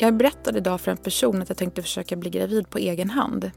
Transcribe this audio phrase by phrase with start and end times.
[0.00, 3.50] Jag berättade idag för en person att jag tänkte försöka bli gravid på egen hand.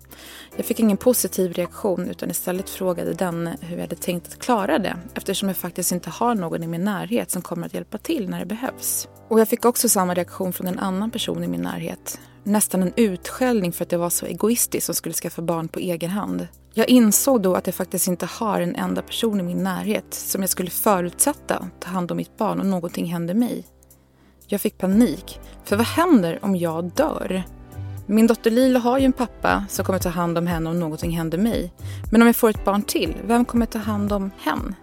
[0.55, 4.79] Jag fick ingen positiv reaktion utan istället frågade den hur jag hade tänkt att klara
[4.79, 8.29] det eftersom jag faktiskt inte har någon i min närhet som kommer att hjälpa till
[8.29, 9.07] när det behövs.
[9.27, 12.19] Och jag fick också samma reaktion från en annan person i min närhet.
[12.43, 16.09] Nästan en utskällning för att jag var så egoistisk som skulle skaffa barn på egen
[16.09, 16.47] hand.
[16.73, 20.41] Jag insåg då att jag faktiskt inte har en enda person i min närhet som
[20.41, 23.65] jag skulle förutsätta ta hand om mitt barn om någonting hände mig.
[24.51, 25.39] Jag fick panik.
[25.63, 27.43] För vad händer om jag dör?
[28.05, 31.11] Min dotter Lila har ju en pappa som kommer ta hand om henne om någonting
[31.11, 31.73] händer mig.
[32.11, 34.75] Men om jag får ett barn till, vem kommer ta hand om hen?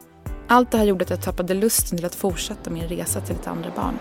[0.46, 3.46] Allt det här gjorde att jag tappade lusten till att fortsätta min resa till ett
[3.46, 3.98] andra barn.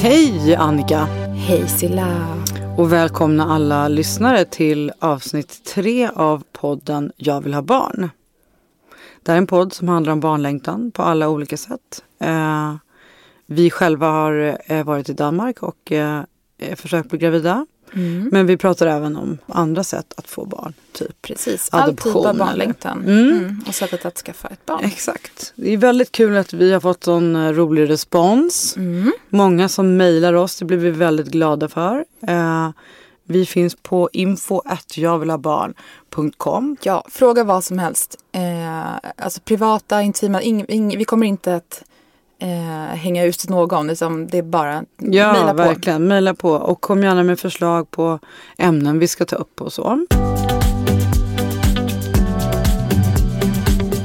[0.00, 1.04] Hej Annika!
[1.34, 2.43] Hej Silla!
[2.76, 8.10] Och välkomna alla lyssnare till avsnitt tre av podden Jag vill ha barn.
[9.22, 12.04] Det här är en podd som handlar om barnlängtan på alla olika sätt.
[12.18, 12.74] Eh,
[13.46, 16.22] vi själva har eh, varit i Danmark och eh,
[16.76, 17.66] försökt bli gravida.
[18.32, 20.74] Men vi pratar även om andra sätt att få barn.
[20.92, 22.98] Typ Precis, all typ adoption av barnlängtan.
[22.98, 23.28] Mm.
[23.28, 23.64] Mm.
[23.68, 24.84] Och sättet att skaffa ett barn.
[24.84, 25.52] Exakt.
[25.56, 28.76] Det är väldigt kul att vi har fått sån eh, rolig respons.
[28.76, 29.12] Mm.
[29.28, 32.04] Många som mejlar oss, det blir vi väldigt glada för.
[32.26, 32.70] Eh,
[33.26, 34.62] vi finns på info
[35.38, 36.76] barn.com.
[36.82, 38.16] Ja, fråga vad som helst.
[38.32, 41.82] Eh, alltså privata, intima, ing, ing, vi kommer inte att
[42.38, 43.90] eh, hänga ut någon.
[43.90, 45.54] Utan det är bara Ja, mejla på.
[45.56, 46.08] verkligen.
[46.08, 48.18] Mejla på och kom gärna med förslag på
[48.58, 50.06] ämnen vi ska ta upp och så.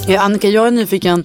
[0.08, 1.24] Ja, Annika, jag är nyfiken.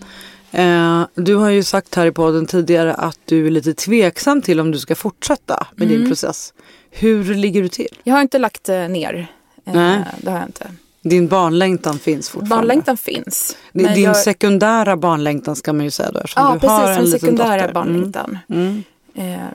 [0.53, 4.61] Eh, du har ju sagt här i podden tidigare att du är lite tveksam till
[4.61, 5.99] om du ska fortsätta med Mm.
[6.01, 6.53] din process.
[6.91, 7.89] Hur ligger du till?
[8.05, 9.27] Jag har inte lagt eh, ner.
[9.67, 10.05] Eh, Nej.
[10.21, 10.71] Det har jag inte.
[11.05, 12.57] Din barnlängtan finns fortfarande.
[12.57, 13.57] Barnlängtan finns.
[13.73, 16.19] Din, jag- sekundära barnlängtan ska man ju säga då.
[16.19, 16.89] eftersom Ja, du har precis.
[16.89, 17.73] en Den liten sekundära dotter.
[17.75, 18.39] barnlängtan.
[18.49, 18.83] Mm.
[19.15, 19.35] Mm.
[19.41, 19.47] Eh,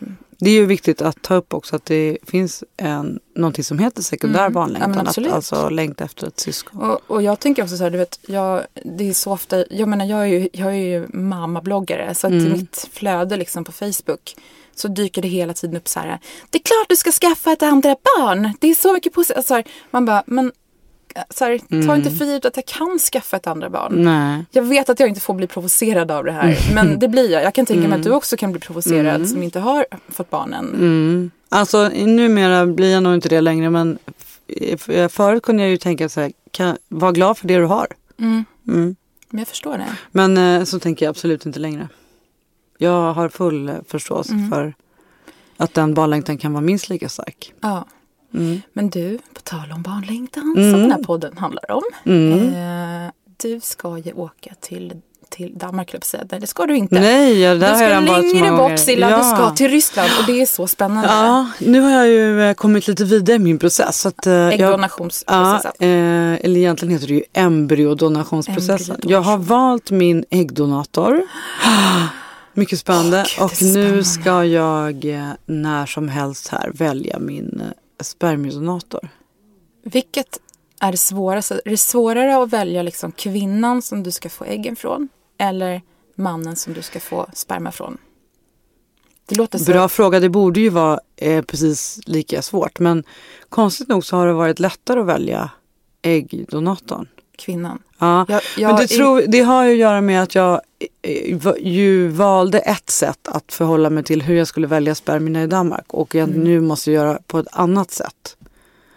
[0.42, 4.02] Det är ju viktigt att ta upp också att det finns en, någonting som heter
[4.02, 4.54] sekundär Mm.
[4.54, 4.94] barnlängtan.
[5.18, 6.82] Ja, att alltså längta efter ett syskon.
[6.82, 9.88] och, och jag tänker också så här, du vet, jag, det är så ofta, jag
[9.90, 12.52] menar jag är ju, jag är ju mammabloggare så att Mm.
[12.52, 14.36] mitt flöde liksom på Facebook
[14.76, 17.64] så dyker det hela tiden upp så här, det är klart du ska skaffa ett
[17.64, 19.38] andra barn, det är så mycket positivt.
[19.38, 19.62] Alltså,
[19.92, 20.52] man bara, men
[21.30, 21.96] så här, ta Mm.
[21.96, 23.94] inte för givet att jag kan skaffa ett andra barn.
[24.04, 24.46] Nej.
[24.52, 27.44] Jag vet att jag inte får bli provocerad av det här, men det blir jag.
[27.44, 30.66] Jag kan tänka mig att du också kan bli provocerad som inte har fått barnen.
[30.74, 31.32] Mm.
[31.50, 33.98] Alltså numera blir jag nog inte det längre men
[34.48, 37.88] f- förut kunde jag ju tänka så här, kan, var glad för det du har.
[38.20, 38.46] Mm.
[38.68, 38.96] Mm.
[39.30, 39.96] Men jag förstår det.
[40.12, 41.88] Men eh, så tänker jag absolut inte längre.
[42.78, 44.50] Jag har full eh, förståelse Mm.
[44.50, 44.74] för
[45.58, 47.54] att den barnlängtan kan vara minst lika stark.
[47.62, 47.86] Ja.
[48.34, 48.62] Mm.
[48.74, 50.72] Men du, på tal om barnlängtan Mm.
[50.72, 51.84] som den här podden handlar om.
[52.06, 52.54] Mm.
[53.06, 54.94] Eh, du ska ju åka till,
[55.30, 56.24] till Danmark, jag säga.
[56.24, 57.00] Det ska du inte.
[57.00, 59.18] Nej, ja, där du har jag ska varit så längre bort Silla, Ja.
[59.18, 61.10] du ska till Ryssland och det är så spännande.
[61.10, 64.02] Ja, nu har jag ju eh, kommit lite vidare i min process.
[64.02, 65.72] Så att, eh, jag, Äggdonationsprocessen.
[65.80, 68.76] Ja, eh, eller egentligen heter det ju embryodonationsprocessen.
[68.96, 69.12] Embryodonation.
[69.12, 71.22] Jag har valt min äggdonator.
[72.54, 73.26] Mycket spännande.
[73.40, 74.04] Åh, Gud, och är nu spännande.
[74.04, 79.10] ska jag eh, när som helst här välja min eh, spermiodonator.
[79.84, 80.40] Vilket
[80.80, 81.62] är det svåraste?
[81.66, 85.10] Är det svårare att välja liksom kvinnan som du ska få äggen från?
[85.38, 85.82] Eller
[86.16, 87.98] mannen som du ska få sperma från?
[89.26, 89.72] Det låter så.
[89.72, 92.80] Bra fråga, det borde ju vara eh, precis lika svårt.
[92.80, 93.04] Men
[93.50, 95.52] konstigt nog så har det varit lättare att välja
[96.02, 97.08] äggdonatorn.
[97.38, 97.84] Kvinnan.
[98.00, 98.26] Ja.
[98.30, 100.62] Jag, jag, Men det, tror, det har ju att göra med att jag
[101.60, 105.94] ju valde ett sätt att förhålla mig till hur jag skulle välja spermierna i Danmark
[105.94, 108.36] och jag nu måste göra på ett annat sätt.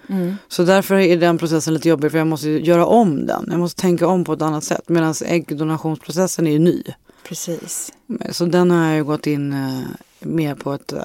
[0.08, 0.36] Mm.
[0.48, 3.46] Så därför är den processen lite jobbig för jag måste göra om den.
[3.50, 6.82] Jag måste tänka om på ett annat sätt medan äggdonationsprocessen är ju ny.
[7.28, 7.92] Precis.
[8.30, 9.80] Så den har jag ju gått in eh,
[10.20, 10.98] mer på ett eh,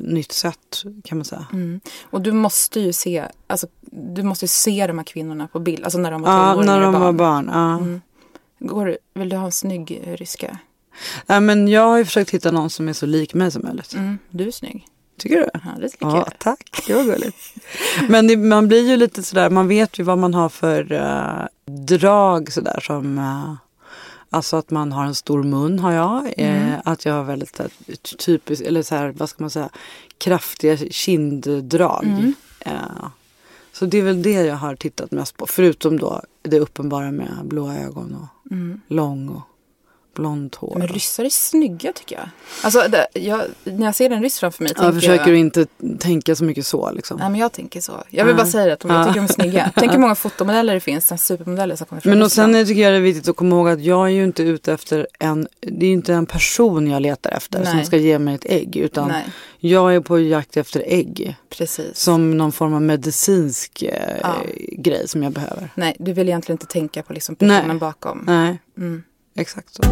[0.00, 1.46] nytt sätt kan man säga.
[1.52, 1.80] Mm.
[2.02, 5.98] Och du måste ju se, alltså, du måste se de här kvinnorna på bild, alltså
[5.98, 7.46] när de var Ja, tonåringar när och de var barn.
[7.46, 7.50] barn.
[7.54, 7.76] Ja.
[7.76, 8.00] Mm.
[8.60, 10.58] Går, du- vill du ha en snygg eh, ryska?
[11.26, 13.94] Ja, men jag har ju försökt hitta någon som är så lik mig som möjligt.
[13.94, 14.18] Mm.
[14.30, 14.86] Du är snygg.
[15.18, 15.48] Tycker du?
[15.54, 16.38] Ja, det tycker Ja, jag.
[16.38, 16.84] tack.
[16.86, 17.36] Det var gulligt.
[18.08, 21.46] Men det, man blir ju lite sådär, man vet ju vad man har för uh,
[21.86, 23.54] drag sådär som uh,
[24.32, 26.32] Alltså att man har en stor mun har jag.
[26.36, 27.68] Eh, att jag har väldigt här,
[28.26, 29.68] typiskt, eller så här, vad ska man säga,
[30.18, 32.32] kraftiga kinddrag.
[32.60, 32.72] Eh,
[33.72, 35.46] så det är väl det jag har tittat mest på.
[35.46, 38.39] Förutom då det uppenbara med blåa ögon och
[38.88, 39.49] lång och
[40.20, 40.74] blont hår.
[40.78, 42.28] Men ryssar är snygga tycker jag.
[42.62, 45.36] Alltså, det, jag, när jag ser en ryss framför mig jag försöker jag...
[45.38, 45.66] inte
[45.98, 47.16] tänka så mycket så liksom.
[47.16, 47.92] Nej men jag tänker så.
[48.10, 49.70] Jag vill bara säga att jag tycker de är snygga.
[49.76, 52.92] Tänk hur många fotomodeller det finns, supermodeller som kommer från Men och sen tycker jag
[52.92, 55.84] det är viktigt att komma ihåg att jag är ju inte ute efter en, det
[55.84, 57.86] är ju inte en person jag letar efter som Nej.
[57.86, 58.76] ska ge mig ett ägg.
[58.76, 59.24] Utan Nej.
[59.58, 61.36] jag är på jakt efter ägg.
[61.48, 61.98] Precis.
[61.98, 64.34] Som någon form av medicinsk eh, Ja.
[64.72, 65.68] grej som jag behöver.
[65.74, 67.76] Nej, du vill egentligen inte tänka på liksom personen Nej.
[67.76, 68.24] bakom.
[68.26, 69.02] Nej, Mm
[69.34, 69.82] exakt så.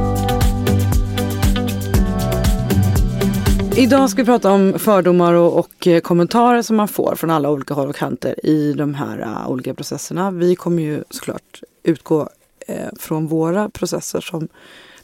[3.78, 7.50] Idag ska vi prata om fördomar och, och eh, kommentarer som man får från alla
[7.50, 10.30] olika håll och kanter i de här uh, olika processerna.
[10.30, 14.48] Vi kommer ju såklart utgå uh, från våra processer som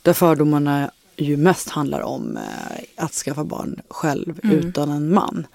[0.02, 5.46] där fördomarna ju mest handlar om eh, att skaffa barn själv utan en man.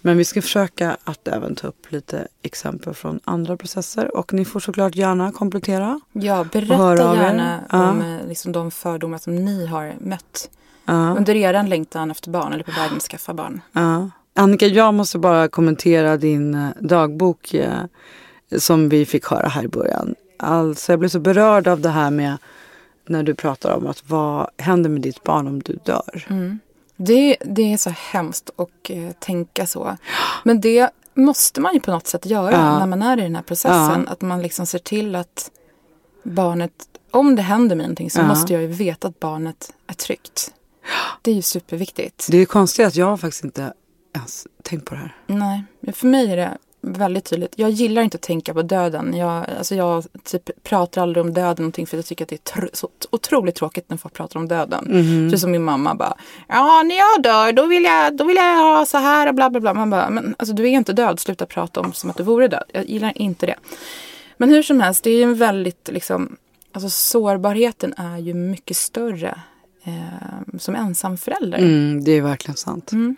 [0.00, 4.44] Men vi ska försöka att även ta upp lite exempel från andra processer och ni
[4.44, 6.00] får såklart gärna komplettera.
[6.12, 7.14] Ja, berätta er.
[7.22, 10.50] gärna om eh, liksom, de fördomar som ni har mött
[10.86, 11.14] Ja.
[11.18, 13.60] under er längtan efter barn eller på vägen att skaffa barn.
[13.72, 14.10] Ja.
[14.34, 17.54] Annika, jag måste bara kommentera din eh, dagbok
[18.58, 20.14] som vi fick höra här i början.
[20.38, 22.36] Alltså, jag blev så berörd av det här med
[23.06, 26.26] när du pratar om att vad händer med ditt barn om du dör?
[26.96, 29.96] Det, det är så hemskt att eh, tänka så.
[30.44, 32.78] Men det måste man ju på något sätt göra Ja.
[32.78, 34.08] när man är i den här processen.
[34.08, 35.50] Att man liksom ser till att
[36.22, 36.72] barnet,
[37.10, 38.26] om det händer mig någonting så Ja.
[38.26, 40.54] måste jag ju veta att barnet är tryggt.
[41.22, 42.26] Det är ju superviktigt.
[42.30, 43.72] Det är konstigt att jag faktiskt inte
[44.16, 45.16] ens tänkt på det här.
[45.26, 46.58] Nej, för mig är det
[46.92, 47.52] väldigt tydligt.
[47.56, 49.14] Jag gillar inte att tänka på döden.
[49.16, 52.70] Jag, alltså jag typ pratar aldrig om döden någonting för jag tycker att det är
[52.72, 54.84] så otroligt tråkigt när folk pratar om döden.
[55.30, 56.14] Precis som min mamma bara,
[56.48, 59.50] ja när jag dör då vill jag, då vill jag ha så här och bla
[59.50, 59.74] bla bla.
[59.74, 62.48] Man bara, men alltså du är inte död, sluta prata om som att du vore
[62.48, 62.64] död.
[62.72, 63.56] Jag gillar inte det.
[64.36, 66.36] Men hur som helst, det är ju en väldigt liksom,
[66.72, 69.38] alltså sårbarheten är ju mycket större
[69.84, 71.58] eh, som ensamförälder.
[71.58, 72.92] Mm, det är verkligen sant.
[72.92, 73.16] Mm.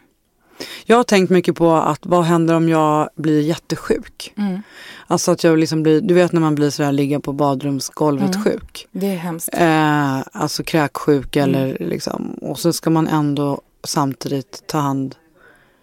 [0.85, 4.32] Jag har tänkt mycket på att vad händer om jag blir jättesjuk?
[4.37, 4.62] Mm.
[5.06, 8.43] Alltså att jag liksom blir, du vet när man blir sådär ligga på badrumsgolvet Mm.
[8.44, 8.87] sjuk.
[8.93, 9.49] Det är hemskt.
[9.53, 11.49] Eh, alltså kräksjuk Mm.
[11.55, 12.31] eller liksom.
[12.41, 15.14] Och så ska man ändå samtidigt ta hand,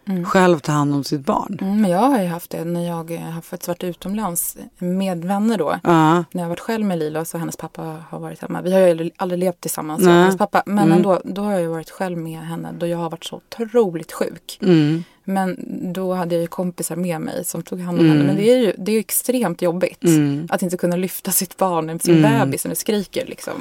[0.08, 0.26] Mm.
[0.26, 1.58] själv ta hand om sitt barn.
[1.62, 5.58] Mm, men jag har ju haft det när jag har faktiskt varit utomlands med vänner
[5.58, 5.80] då.
[5.84, 8.62] Ja, När jag varit själv med Lila så hennes pappa har varit hemma.
[8.62, 10.64] Vi har ju aldrig- levt tillsammans, och hennes pappa.
[10.66, 10.92] Men Mm.
[10.98, 14.60] ändå, då har jag varit själv med henne då jag har varit så otroligt sjuk.
[14.62, 15.58] mm, Men
[15.94, 18.24] då hade jag ju kompisar med mig som tog hand om henne.
[18.24, 20.04] Men det är ju det är ju extremt jobbigt.
[20.04, 20.48] mm.
[20.52, 23.54] Att inte kunna lyfta sitt barn, sin bebis som det skriker liksom.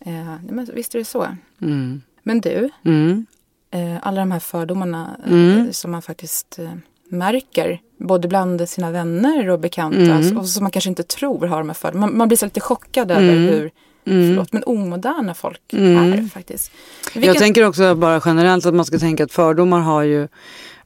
[0.00, 1.26] Eh, men visst är det så.
[1.62, 2.02] Mm.
[2.22, 3.26] Men du, Mm.
[3.70, 5.72] Eh, alla de här fördomarna eh, Mm.
[5.72, 6.70] som man faktiskt eh,
[7.10, 10.38] märker både bland sina vänner och bekanta Mm.
[10.38, 12.06] och som man kanske inte tror har de här fördomarna.
[12.10, 13.44] Man, man blir så lite chockad över Mm.
[13.44, 13.70] hur
[14.06, 14.28] Mm.
[14.30, 16.12] förlåt, men omoderna folk Mm.
[16.12, 16.72] är faktiskt.
[17.14, 20.28] Jag Vilken- tänker också bara generellt att man ska tänka att fördomar har ju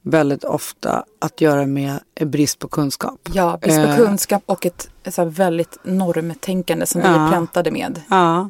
[0.01, 3.29] väldigt ofta att göra med brist på kunskap.
[3.33, 3.95] Ja, brist på Eh.
[3.97, 7.25] kunskap och ett, ett väldigt normtänkande som vi Ja.
[7.27, 8.01] är präntade med.
[8.09, 8.49] Ja.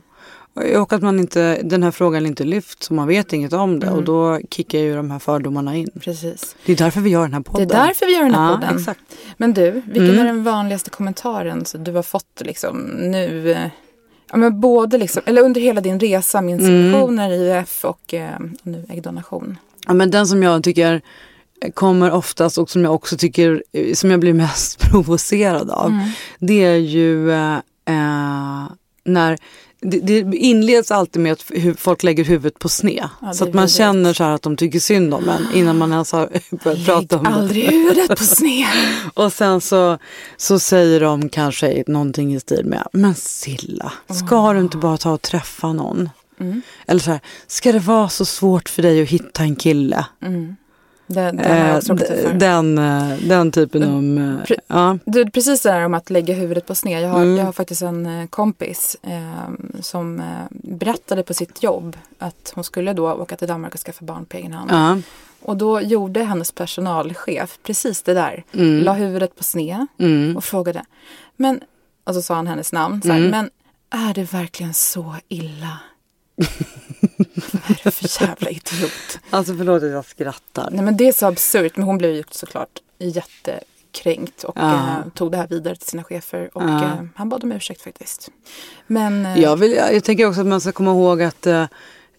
[0.80, 3.90] Och att man inte, den här frågan inte lyft så man vet inget om det
[3.90, 5.90] och då kickar ju de här fördomarna in.
[6.02, 6.56] Precis.
[6.66, 7.72] Det är därför vi gör den här Det podden.
[7.72, 8.78] är därför vi gör den här ja, podden.
[8.78, 9.00] Exakt.
[9.38, 10.20] Men du, vilken Mm.
[10.20, 13.52] är den vanligaste kommentaren som du har fått liksom nu?
[13.52, 13.68] eh,
[14.32, 16.66] Ja, men både liksom, eller under hela din resa med Mm.
[16.66, 19.58] inseminationer, IVF och eh, nu äggdonation.
[19.88, 21.02] Ja, men den som jag tycker
[21.74, 23.64] kommer oftast och som jag också tycker
[23.96, 25.88] som jag blir mest provocerad av.
[25.90, 26.10] Mm.
[26.40, 27.56] Det är ju eh,
[27.86, 28.64] eh,
[29.04, 29.38] när
[29.84, 31.44] det, det inleds alltid med att
[31.78, 33.10] folk lägger huvudet på sned.
[33.22, 35.92] Ja, så att man känner så här att de tycker synd om en innan man
[35.92, 36.30] ens har
[36.64, 37.40] börjat prata om Lägg det.
[37.40, 38.68] aldrig huvudet på sned.
[39.14, 39.98] Och sen så,
[40.38, 45.12] så säger de kanske någonting i stil med Men Silla, ska du inte bara ta
[45.12, 46.10] och träffa någon?
[46.40, 46.62] Mm.
[46.88, 50.06] Eller så här, ska det vara så svårt för dig att hitta en kille?
[50.22, 50.56] Mm.
[51.08, 54.18] Den, den Eh, den, eh, den typen om...
[54.18, 54.98] eh, Pre- Ja.
[55.06, 57.04] Du, precis det där om att lägga huvudet på sned.
[57.04, 57.38] Jag har, Mm.
[57.38, 59.50] jag har faktiskt en eh, kompis eh,
[59.82, 64.26] som berättade på sitt jobb att hon skulle då åka till Danmark och skaffa barn
[64.26, 64.72] på egen hand.
[64.72, 64.98] Ja.
[65.42, 68.44] Och då gjorde hennes personalchef precis det där.
[68.54, 68.84] Mm.
[68.84, 70.38] La huvudet på sned Mm.
[70.38, 70.86] och frågade.
[71.36, 71.60] Men,
[72.04, 73.02] och så sa han hennes namn.
[73.02, 73.32] Så här, Mm.
[73.32, 73.50] Men
[74.10, 75.78] är det verkligen så illa?
[77.52, 79.20] Vad är det för jävla idiot?
[79.30, 80.70] Alltså förlåt att jag skrattar.
[80.72, 81.78] Nej men det är så absurt.
[81.78, 84.74] Men hon blev ju såklart jättekränkt och Ja.
[84.74, 86.50] eh, tog det här vidare till sina chefer.
[86.54, 86.84] Och Ja.
[86.84, 88.30] eh, han bad om ursäkt faktiskt.
[88.88, 91.62] Men eh, Jag, vill, jag tänker också att man ska komma ihåg att eh,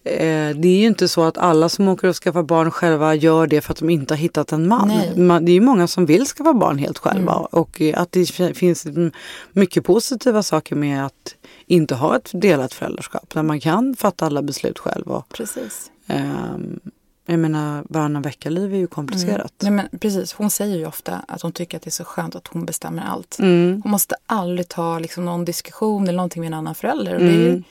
[0.03, 3.47] eh, det är ju inte så att alla som åker och skaffar barn själva gör
[3.47, 4.87] det för att de inte har hittat en man.
[4.87, 5.39] Nej.
[5.41, 8.25] det är ju många som vill skaffa barn helt själva och eh, att det
[8.57, 9.11] finns mm,
[9.51, 11.35] mycket positiva saker med att
[11.67, 15.05] inte ha ett delat föräldraskap där man kan fatta alla beslut själv.
[15.07, 15.91] Och, precis.
[16.07, 16.79] ehm,
[17.27, 19.53] jag menar varannan vecka-liv är ju komplicerat.
[19.61, 20.33] Nej, men precis.
[20.33, 23.03] Hon säger ju ofta att hon tycker att det är så skönt att hon bestämmer
[23.03, 23.39] allt.
[23.39, 23.81] Mm.
[23.83, 27.13] Hon måste aldrig ta liksom, någon diskussion eller någonting med en annan förälder.
[27.15, 27.63] Och det, är, Mm.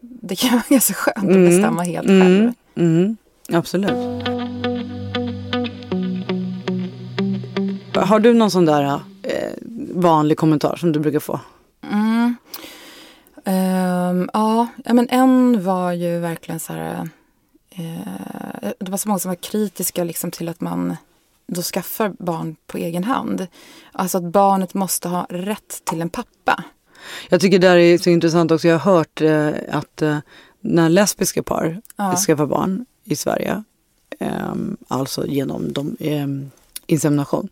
[0.00, 2.20] det kan vara ganska skönt att bestämma helt själv.
[2.20, 3.16] Mm, mm,
[3.52, 3.92] absolut.
[7.94, 9.52] Har du någon sån där eh,
[9.94, 11.40] vanlig kommentar som du brukar få?
[14.12, 14.22] Mm.
[14.22, 14.30] Ehm,
[14.84, 17.08] ja, men en var ju verkligen så här...
[17.70, 20.96] Eh, det var så många som var kritiska liksom till att man
[21.46, 23.46] då skaffar barn på egen hand.
[23.92, 26.64] Alltså att barnet måste ha rätt till en pappa.
[27.28, 28.68] Jag tycker det är så intressant också.
[28.68, 30.18] Jag har hört eh, att eh,
[30.60, 32.16] när lesbiska par Ja.
[32.16, 33.62] skaffar barn i Sverige,
[34.18, 34.54] eh,
[34.88, 36.26] alltså genom de, eh,
[36.86, 37.48] insemination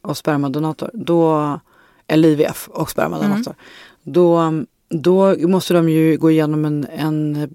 [0.00, 1.60] och spermadonator, då,
[2.06, 3.54] eller IVF och spermadonator,
[4.02, 4.64] då,
[5.02, 7.48] då måste de ju gå igenom en, en,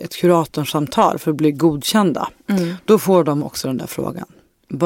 [0.00, 2.28] ett kuratorsamtal för att bli godkända.
[2.84, 4.26] Då får de också den där frågan.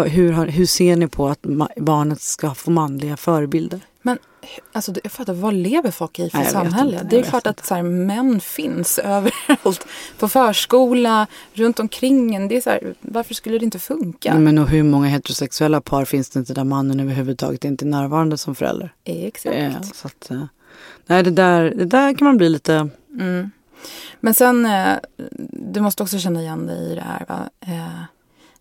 [0.06, 1.42] Hur, har, hur ser ni på att
[1.76, 3.80] barnet ska få manliga förebilder?
[4.02, 4.18] Men
[4.72, 6.92] alltså, jag fattar, vad lever folk i för Nej, samhälle?
[6.92, 7.50] inte, det är klart inte.
[7.50, 9.86] att så här, män finns överallt.
[10.18, 12.48] På förskola, runt omkring en.
[12.48, 14.34] Det är så här, varför skulle det inte funka?
[14.38, 18.38] Men och hur många heterosexuella par finns det inte där mannen överhuvudtaget inte är närvarande
[18.38, 18.92] som förälder?
[19.04, 19.56] Exakt.
[19.56, 20.44] Eh, så att, eh,
[21.06, 22.88] nej, det där, det där kan man bli lite...
[24.20, 24.96] Men sen, eh,
[25.72, 27.24] du måste också känna igen dig i det här.
[27.28, 27.50] Va?
[27.60, 28.02] Eh,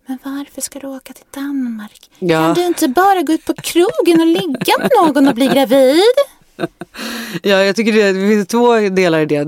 [0.05, 2.09] men varför ska du åka till Danmark?
[2.19, 2.39] Ja.
[2.39, 6.01] Kan du inte bara gå ut på krogen och ligga med någon och bli gravid?
[7.43, 9.43] Ja, jag tycker det, det finns två delar i det.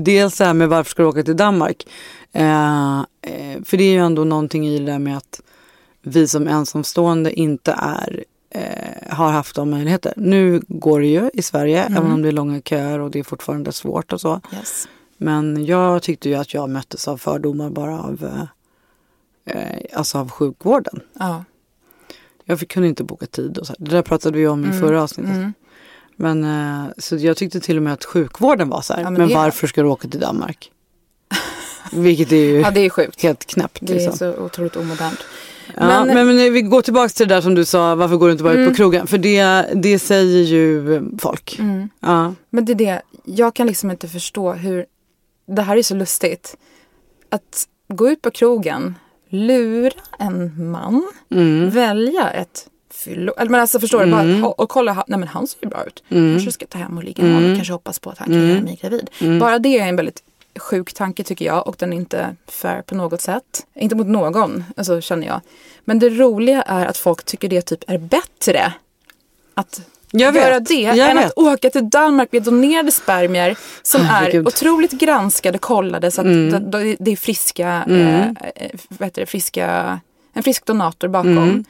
[0.00, 1.86] Dels det här med varför ska du åka till Danmark?
[2.32, 5.40] Eh, eh, för det är ju ändå någonting i det där med att
[6.02, 10.14] vi som ensamstående inte är eh, har haft de möjligheter.
[10.16, 13.22] Nu går det ju i Sverige, även om det är långa köer och det är
[13.22, 14.40] fortfarande svårt och så.
[14.54, 14.88] Yes.
[15.16, 18.48] Men jag tyckte ju att jag möttes av fördomar bara av,
[19.44, 21.00] eh, eh, alltså av sjukvården.
[21.18, 21.44] Ja.
[22.44, 23.74] Jag fick, kunde inte boka tid och så.
[23.78, 25.34] Det där pratade vi om i förra avsnittet.
[25.34, 25.52] Mm.
[26.16, 29.02] Men eh, så jag tyckte till och med att sjukvården var så här.
[29.02, 30.70] Ja, men men varför ska du åka till Danmark?
[31.92, 33.22] Vilket är ju ja, det är sjukt.
[33.22, 33.78] helt knäppt.
[33.80, 34.16] Det är liksom.
[34.16, 35.18] så otroligt omodernt.
[35.76, 38.26] Ja, Men- men, men, vi går tillbaka till det där som du sa, varför går
[38.26, 39.06] du inte bara ut på krogen?
[39.06, 41.58] För det, det säger ju folk.
[42.00, 42.34] Ja.
[42.50, 44.86] Men det är det, jag kan liksom inte förstå hur,
[45.46, 46.56] det här är så lustigt.
[47.30, 48.94] Att gå ut på krogen,
[49.28, 51.10] lura en man,
[51.70, 55.46] välja ett fyllo, eller men alltså förstår du, bara, ha- och kolla, nej men han
[55.46, 56.02] ser ju bra ut.
[56.08, 58.60] Kanske ska ta hem och ligga med honom, kanske hoppas på att han kan göra
[58.60, 59.10] mig gravid.
[59.40, 60.22] Bara det är en väldigt
[60.60, 63.66] sjuk tanke tycker jag och den är inte fair på något sätt.
[63.74, 65.40] Inte mot någon, alltså, känner jag.
[65.84, 68.72] Men det roliga är att folk tycker det typ är bättre
[69.54, 71.26] att Jag vet, göra det jag än vet.
[71.26, 74.00] att åka till Danmark med donerade spermier som.
[74.00, 74.14] Mm.
[74.14, 79.22] är otroligt granskade, kollade så att det, det- det är friska, eh, eh, vad heter
[79.22, 80.00] det, friska,
[80.32, 81.30] en frisk donator bakom.
[81.38, 81.64] Mm.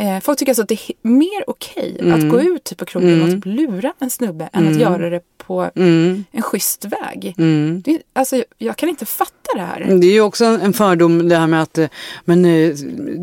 [0.00, 3.08] Eh, folk tycker alltså att det är mer okej att gå ut typ på krogen
[3.12, 3.22] Mm.
[3.22, 7.34] och typ lura en snubbe än att göra det på en schysst väg.
[7.38, 7.82] Mm.
[7.84, 9.80] Det, alltså, jag, kan inte fatta det här.
[10.00, 11.88] Det är ju också en fördom det här med att eh,
[12.24, 12.74] men, eh,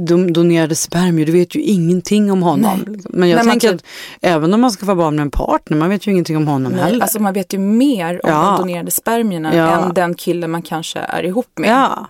[0.07, 2.79] de donerade spermier, du vet ju ingenting om honom.
[2.86, 2.93] Nej.
[2.96, 3.12] liksom.
[3.15, 3.84] Men jag Nej, tänker kan- att
[4.22, 6.72] även om man ska få barn med en partner, man vet ju ingenting om honom
[6.72, 7.01] Nej, heller.
[7.01, 8.55] alltså man vet ju mer om Ja.
[8.57, 9.86] de donerade spermierna Ja.
[9.86, 11.69] än den killen man kanske är ihop med.
[11.69, 12.07] ja,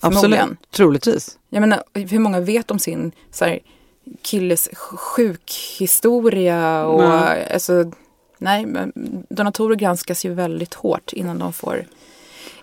[0.00, 0.40] absolut.
[0.76, 1.38] Troligtvis.
[1.50, 3.58] Jag menar, hur många vet om sin så här,
[4.22, 6.86] killes sj- sjukhistoria?
[6.86, 7.48] Och, Nej.
[7.52, 7.92] alltså,
[8.38, 8.66] nej,
[9.28, 11.86] donatorer granskas ju väldigt hårt innan de får,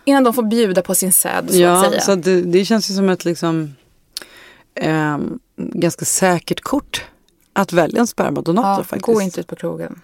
[0.05, 2.01] innan de får bjuda på sin säd så ja, att säga.
[2.01, 3.75] så det, det känns ju som ett liksom,
[4.75, 7.05] ehm, ganska säkert kort
[7.53, 9.05] att välja en spermadonator ja, faktiskt.
[9.05, 10.01] gå inte ut på krogen.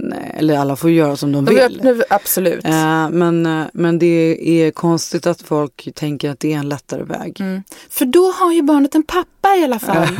[0.00, 1.64] Nej, eller alla får göra som de De vill.
[1.64, 2.64] öppna, absolut.
[2.64, 7.02] Eh, men, eh, men det är konstigt att folk tänker att det är en lättare
[7.02, 7.40] väg.
[7.40, 7.62] Mm.
[7.90, 10.08] För då har ju barnet en pappa i alla fall.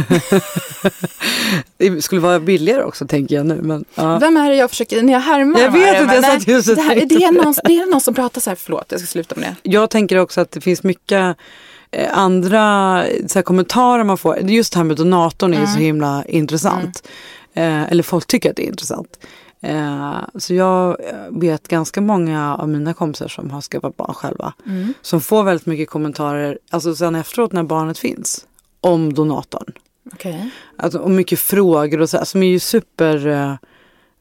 [1.77, 3.63] Det skulle vara billigare också tänker jag nu.
[3.63, 4.19] Men, ja.
[4.19, 6.77] Vem är det jag försöker, när jag härmar Jag vet inte, jag satt just och
[6.77, 9.01] det, här, tänkte det, är någon, det är någon som pratar så här, förlåt jag
[9.01, 9.71] ska sluta med det.
[9.71, 11.37] Jag tänker också att det finns mycket
[11.91, 14.39] eh, andra så här, kommentarer man får.
[14.39, 17.09] Just det här med donatorn är ju så himla intressant.
[17.55, 19.19] Eh, eller folk tycker att det är intressant.
[19.61, 20.97] Eh, så jag
[21.31, 24.53] vet ganska många av mina kompisar som har skaffat barn själva.
[24.67, 24.95] Mm.
[25.03, 28.47] Som får väldigt mycket kommentarer, alltså sen efteråt när barnet finns,
[28.81, 29.73] om donatorn.
[30.13, 30.51] Okej.
[30.77, 33.27] Alltså, och mycket frågor och så här, som är ju super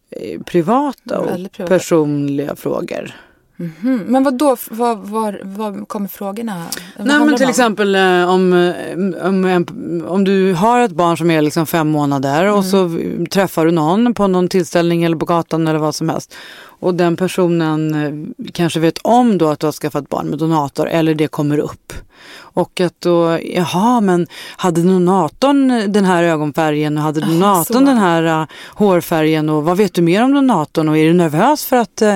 [0.10, 1.68] eh, privata och privata.
[1.68, 3.16] personliga frågor.
[3.60, 4.04] Mhm.
[4.08, 4.56] Men vad då?
[4.70, 6.66] Vad, var, vad kommer frågorna?
[6.98, 7.50] Vad Nej men till om?
[7.50, 11.88] exempel eh, om, eh, om, en- om du har ett barn som är liksom fem
[11.90, 13.26] månader och så Mm.
[13.26, 16.34] träffar du någon på någon tillställning eller på gatan eller vad som helst.
[16.80, 17.94] Och den personen
[18.46, 21.58] eh, kanske vet om då att du har skaffat barn med donator eller det kommer
[21.60, 21.94] upp.
[22.58, 28.24] Och att då, jaha men hade donatorn den här ögonfärgen och hade donatorn den här
[28.42, 32.02] eh, hårfärgen och vad vet du mer om donatorn och är du nervös för att
[32.02, 32.16] uh,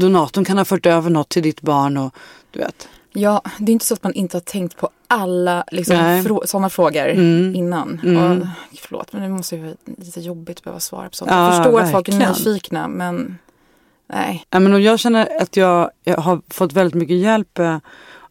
[0.00, 2.14] donatorn kan ha fört över något till ditt barn och
[2.50, 2.88] du vet.
[3.12, 6.70] Ja, det är inte så att man inte har tänkt på alla liksom, frå- sådana
[6.70, 7.54] frågor Mm.
[7.54, 8.00] innan.
[8.04, 8.40] Mm.
[8.40, 8.46] Och,
[8.80, 11.30] förlåt, men det måste ju vara lite jobbigt att behöva svara på sånt.
[11.30, 12.32] Ja, jag förstår att folk är verkligen.
[12.32, 13.38] nyfikna, men
[14.12, 14.44] nej.
[14.50, 17.76] Ja, men jag känner att jag, jag har fått väldigt mycket hjälp eh,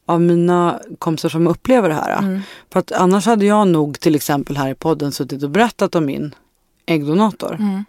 [0.05, 2.19] av mina kompisar som upplever det här.
[2.19, 2.41] Mm.
[2.71, 6.05] För att annars hade jag nog till exempel här i podden suttit och berättat om
[6.05, 6.35] min
[6.85, 7.55] äggdonator.
[7.59, 7.83] Mm.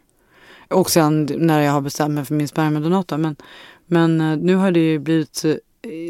[0.70, 3.16] Och sen när jag har bestämt mig för min spermadonator.
[3.16, 3.36] Men,
[3.86, 5.58] men eh, nu har det ju blivit så,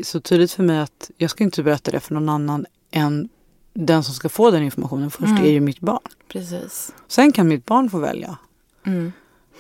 [0.05, 3.29] så tydligt för mig att jag ska inte berätta det för någon annan än
[3.75, 5.45] den som ska få den informationen först Mm.
[5.45, 6.01] är ju mitt barn.
[6.29, 6.93] Precis.
[7.09, 8.39] Sen kan mitt barn få välja
[8.87, 9.13] Mm.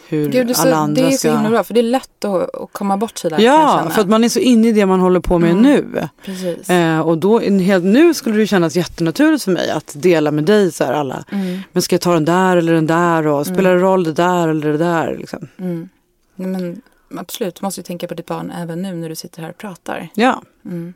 [0.08, 1.32] Hur Gud, så, alla andra det är så ska...
[1.34, 4.08] himla bra, för det är lätt att, att komma bort kan jag Ja, för att
[4.08, 5.62] man är så inne i det man håller på med Mm.
[5.62, 6.08] nu.
[6.24, 6.70] Precis.
[6.70, 10.72] Eh, och då, helt nu skulle det kännas jättenaturligt för mig att dela med dig
[10.72, 11.24] så här alla.
[11.32, 11.60] Mm.
[11.72, 14.48] Men ska jag ta den där eller den där och spelar det roll det där
[14.48, 15.16] eller det där?
[15.18, 15.48] Liksom.
[15.58, 15.88] Mm.
[16.34, 16.82] Nej, Men
[17.20, 19.58] absolut, du måste ju tänka på ditt barn även nu när du sitter här och
[19.58, 20.08] pratar.
[20.14, 20.94] Ja, Mm.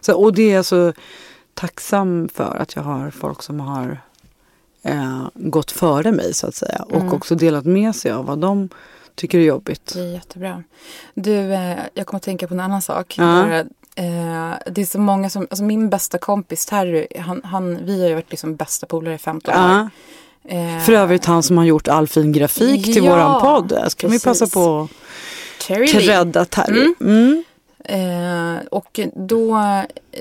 [0.00, 0.92] så, och det är jag så
[1.54, 3.98] tacksam för att jag har folk som har
[4.84, 6.84] eh, gått före mig så att säga.
[6.90, 7.12] Och Mm.
[7.12, 8.68] också delat med sig av vad de
[9.14, 9.92] tycker är jobbigt.
[9.94, 10.62] Det är jättebra.
[11.14, 13.14] Du, eh, jag kommer att tänka på en annan sak.
[13.18, 13.46] Ja.
[13.96, 18.08] Eh, det är så många som, alltså min bästa kompis Terry, han, han, vi har
[18.08, 19.60] ju varit liksom bästa polare i 15 år.
[19.60, 19.88] Ja.
[20.48, 23.84] Eh, För övrigt han som har gjort all fin grafik till Ja, våran podd.
[23.88, 24.24] Ska vi precis.
[24.24, 26.80] passa på att credda Terry.
[26.82, 26.94] Mm.
[27.00, 27.44] Mm.
[27.88, 29.58] Eh, och då,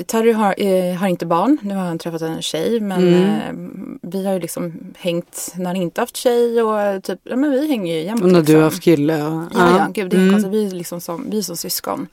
[0.06, 3.23] Terry har, eh, har inte barn, nu har han träffat en tjej men Mm.
[3.23, 7.52] eh, vi har ju liksom hängt när han inte haft tjej och typ, ja men
[7.52, 8.21] vi hänger ju jämt.
[8.21, 8.56] Och när du liksom.
[8.56, 9.17] har haft kille.
[9.17, 10.32] Ja, ja, gud det är Mm.
[10.34, 10.54] konstigt.
[10.54, 12.08] Vi är liksom som, vi är som syskon.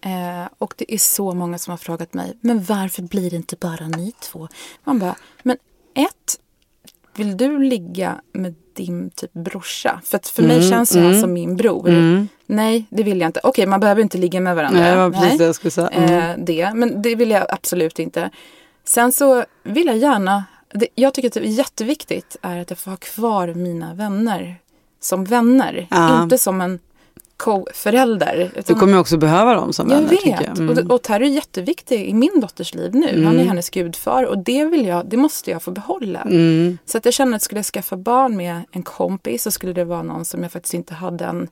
[0.00, 3.56] Eh, och det är så många som har frågat mig, men varför blir det inte
[3.56, 4.48] bara ni två?
[4.84, 5.56] Man bara, men
[5.94, 6.40] ett,
[7.16, 10.00] vill du ligga med din typ brorsa?
[10.04, 11.20] För att för mig Mm, känns ju han mm.
[11.20, 11.88] som min bror.
[11.88, 12.28] Mm.
[12.46, 13.40] Nej, det vill jag inte.
[13.42, 14.80] Okej, man behöver inte ligga med varandra.
[14.80, 15.88] Nej, det var precis det jag skulle säga.
[15.88, 16.12] Mm.
[16.12, 18.30] Eh, det, men det vill jag absolut inte.
[18.84, 22.78] Sen så vill jag gärna, det, jag tycker att det är jätteviktigt är att jag
[22.78, 24.56] får ha kvar mina vänner
[25.00, 25.86] som vänner.
[25.90, 26.22] Ja.
[26.22, 26.78] Inte som en
[27.38, 28.50] co-förälder.
[28.66, 30.10] Du kommer också behöva dem som jag vänner.
[30.10, 30.26] vet.
[30.46, 30.58] Jag.
[30.58, 30.68] Mm.
[30.86, 33.24] Och, och Terry är jätteviktig i min dotters liv nu.
[33.24, 36.20] Han är hennes gudfar och det, vill jag, det måste jag få behålla.
[36.20, 36.78] Mm.
[36.84, 39.84] Så att jag känner att skulle jag skaffa barn med en kompis så skulle det
[39.84, 41.48] vara någon som jag faktiskt inte hade en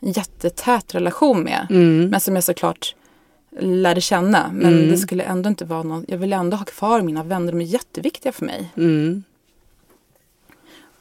[0.00, 1.66] jättetät relation med.
[1.70, 2.08] Mm.
[2.08, 2.94] Men som jag såklart
[3.60, 4.50] lärde känna.
[4.52, 4.90] Men Mm.
[4.90, 7.64] det skulle ändå inte vara någon, jag vill ändå ha kvar mina vänner, de är
[7.64, 8.70] jätteviktiga för mig.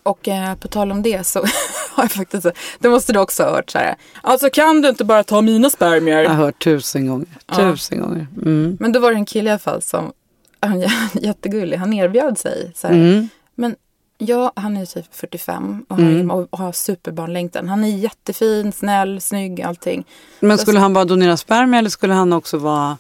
[0.04, 1.40] Och eh, på tal om det så
[1.92, 2.48] har jag faktiskt,
[2.80, 3.96] det måste du också ha hört så här.
[4.22, 6.24] Alltså kan du inte bara ta mina spermier?
[6.24, 7.28] Jag har hört tusen gånger.
[7.48, 7.56] Ja.
[7.56, 8.28] Tusen gånger.
[8.38, 8.78] Mm.
[8.80, 10.12] Men då var det en kille i alla fall som,
[10.60, 10.92] han är
[11.26, 12.72] jättegullig, han erbjöd sig.
[12.76, 13.30] Så här, Mm.
[13.56, 13.76] Men
[14.18, 16.32] ja, han är typ 45 och, Mm.
[16.32, 17.70] och har superbarnlängtan.
[17.70, 20.04] Han är jättefin, snäll, snygg, allting.
[20.40, 22.98] Men skulle han bara donera spermier eller skulle han också vara,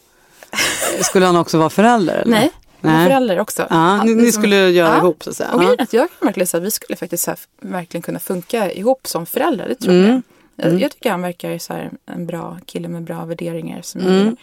[1.02, 2.14] skulle han också vara förälder?
[2.16, 2.32] Eller?
[2.32, 2.52] Nej,
[2.92, 3.08] Nej.
[3.08, 3.68] förälder också.
[3.70, 4.98] Ja, ni, ni liksom- skulle göra Ja.
[4.98, 5.52] ihop så att säga.
[5.54, 8.72] Och grejen att jag kan verkligen säga att vi skulle faktiskt här, verkligen kunna funka
[8.72, 9.68] ihop som föräldrar.
[9.68, 10.10] Det tror Mm.
[10.12, 10.22] jag.
[10.56, 10.80] Jag, Mm.
[10.80, 13.82] jag tycker han verkar så här, en bra kille med bra värderingar.
[13.82, 14.36] Som Mm.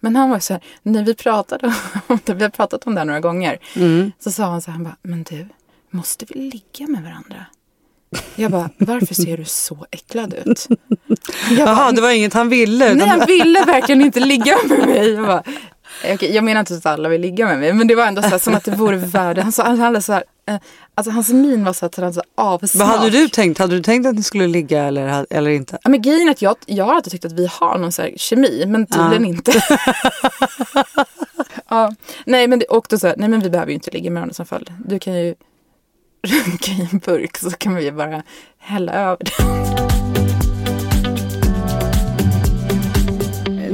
[0.00, 1.74] Men han var så här, när vi pratade
[2.06, 3.58] om det, vi har pratat om det här några gånger.
[3.76, 4.12] Mm.
[4.18, 5.46] Så sa han så här, han bara, men du,
[5.90, 7.46] måste vi ligga med varandra?
[8.34, 10.66] Jag bara, varför ser du så äcklad ut?
[11.50, 12.94] Jag Jaha, bara, det var inget han ville.
[12.94, 15.10] Nej, han ville verkligen inte ligga med mig.
[15.10, 15.42] Jag, bara,
[16.14, 18.28] okej, jag menar inte att alla vill ligga med mig, men det var ändå så
[18.28, 19.42] här, som att det vore värde.
[19.42, 20.56] Han, sa, han hade så här, eh,
[20.94, 22.88] alltså hans min var så att han hade så avsmak.
[22.88, 23.58] Vad hade du tänkt?
[23.58, 25.78] Hade du tänkt att ni skulle ligga eller, eller inte?
[25.82, 28.02] Ja, men grejen är att jag, jag har alltid tyckt att vi har någon så
[28.02, 29.28] här kemi, men tydligen Ja.
[29.28, 29.52] inte.
[31.68, 31.94] ja,
[32.26, 34.20] nej, men det, och då så här, nej men vi behöver ju inte ligga med
[34.20, 34.72] varandra som följd.
[34.86, 35.34] Du kan ju
[36.26, 38.22] runka i en burk så kan vi bara
[38.58, 40.23] hälla över det.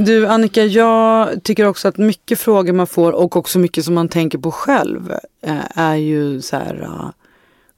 [0.05, 4.09] Du Annika, jag tycker också att mycket frågor man får och också mycket som man
[4.09, 7.11] tänker på själv eh, är ju så här, eh,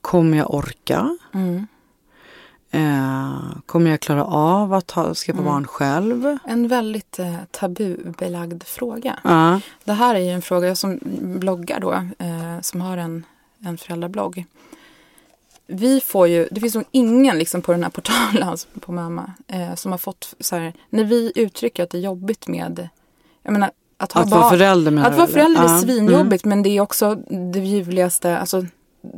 [0.01, 1.17] kommer jag orka?
[1.35, 1.67] Mm.
[2.71, 5.53] Eh, kommer jag klara av att ha, skaffa Mm.
[5.53, 6.39] barn själv?
[6.45, 9.19] En väldigt eh, tabubelagd fråga.
[9.25, 9.61] Ja.
[9.85, 13.25] Det här är ju en fråga, jag som bloggar då, eh, som har en,
[13.65, 14.45] en föräldrablogg.
[15.67, 19.33] Vi får ju, det finns nog ingen liksom på den här portalen, alltså på mamma,
[19.49, 22.89] eh, som har fått så här, när vi uttrycker att det är jobbigt med,
[23.43, 24.41] jag menar att ha Att barn.
[24.41, 25.79] vara förälder menar Att vara förälder är Ja.
[25.81, 27.15] svinjobbigt men det är också
[27.53, 28.67] det ljuvligaste, alltså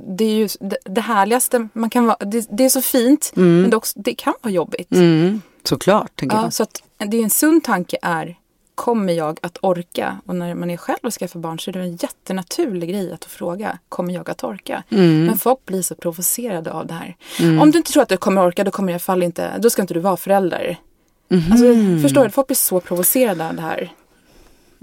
[0.07, 3.71] det är ju det, det härligaste man kan vara, det, det är så fint men
[3.71, 4.93] det, också, det kan vara jobbigt.
[4.93, 5.41] Mm.
[5.65, 6.53] Såklart, tänker Ja, jag.
[6.53, 8.37] så att det är en sund tanke är,
[8.75, 10.21] kommer jag att orka?
[10.27, 13.25] Och när man är själv och skaffar barn så är det en jättenaturlig grej att
[13.25, 14.83] fråga, kommer jag att orka?
[14.89, 15.25] Mm.
[15.25, 17.17] Men folk blir så provocerade av det här.
[17.63, 19.83] Om du inte tror att du kommer orka, då kommer jag fall inte, då ska
[19.83, 20.81] inte du vara förälder.
[21.29, 21.53] Mhm.
[21.53, 21.67] Alltså,
[22.03, 22.31] förstår du?
[22.31, 23.93] Folk blir så provocerade av det här.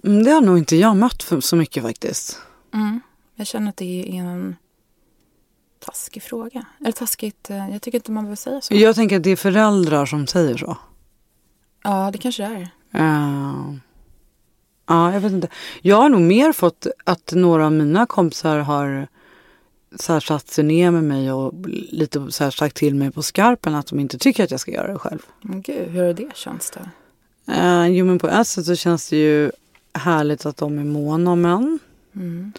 [0.03, 2.39] Mm, det har nog inte jag mött för så mycket faktiskt.
[3.35, 4.55] Jag känner att det är en
[5.79, 6.65] taskig fråga.
[6.79, 8.75] Eller taskigt, eh, jag tycker inte man behöver säga så.
[8.75, 10.77] Jag tänker att det är föräldrar som säger så.
[11.83, 12.69] Ja, det kanske det är.
[12.93, 13.73] Eh,
[14.87, 15.47] ja, jag vet inte.
[15.81, 19.07] Jag har nog mer fått att några av mina kompisar har
[19.95, 21.53] så här satt sig ner med mig och
[21.91, 24.71] lite så här sagt till mig på skarpen att de inte tycker att jag ska
[24.71, 25.19] göra det själv.
[25.41, 26.89] Men gud, hur är det känns det?
[27.51, 29.51] Uh, jo men på ett sätt så känns det ju
[29.93, 31.79] härligt att de är måna om en.
[32.15, 32.51] Mm.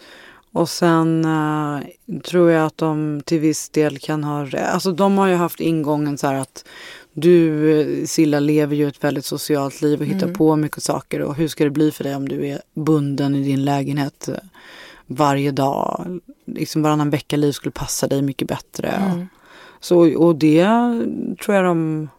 [0.51, 1.79] Och sen eh,
[2.23, 6.17] tror jag att de till viss del kan ha Alltså de har ju haft ingången
[6.17, 6.65] så här att
[7.13, 7.71] du
[8.01, 11.47] eh, Silla lever ju ett väldigt socialt liv och hittar på mycket saker och hur
[11.47, 14.35] ska det bli för dig om du är bunden i din lägenhet eh,
[15.07, 16.19] varje dag.
[16.45, 18.87] Liksom varannan vecka liv skulle passa dig mycket bättre.
[18.89, 19.27] Mm.
[19.79, 20.65] Så, och det
[21.43, 22.09] tror jag de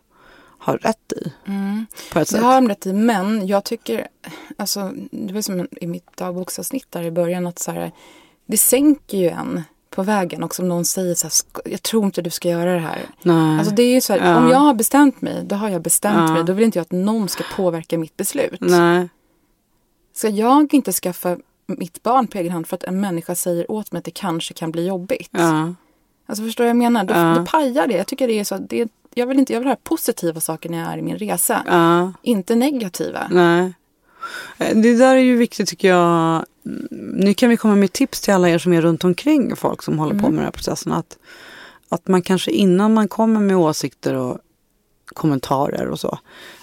[0.58, 1.86] har rätt i Mm.
[2.12, 2.42] på ett Det sätt.
[2.42, 4.08] har de rätt i, men jag tycker,
[4.56, 7.92] alltså, det var som i mitt dagboksavsnitt där i början att så här,
[8.46, 9.62] det sänker ju en
[9.94, 12.72] på vägen också om någon säger så här, "Ska- jag tror inte du ska göra
[12.72, 13.00] det här.
[13.22, 13.58] Nej.
[13.58, 14.36] Alltså det är ju så här, Ja.
[14.36, 16.34] om jag har bestämt mig, då har jag bestämt Ja.
[16.34, 16.44] mig.
[16.44, 18.60] Då vill inte jag att någon ska påverka mitt beslut.
[18.60, 19.08] Nej.
[20.14, 23.92] Ska jag inte skaffa mitt barn på egen hand för att en människa säger åt
[23.92, 25.28] mig att det kanske kan bli jobbigt?
[25.30, 25.74] Ja.
[26.26, 27.04] Alltså förstår du vad jag menar?
[27.04, 27.34] Då, Ja.
[27.38, 27.94] då pajar det.
[27.96, 30.78] Jag tycker det är så, det, jag vill inte, jag vill ha positiva saker när
[30.78, 32.14] jag är i min resa.
[32.22, 33.28] Inte negativa.
[33.30, 33.74] Nej.
[34.58, 36.44] Eh, Det där är ju viktigt tycker jag.
[36.66, 39.82] Mm, Nu kan vi komma med tips till alla er som är runt omkring folk
[39.82, 40.92] som håller på med den här processen.
[40.92, 41.18] Att,
[41.88, 44.38] att man kanske innan man kommer med åsikter och
[45.06, 46.18] kommentarer och så.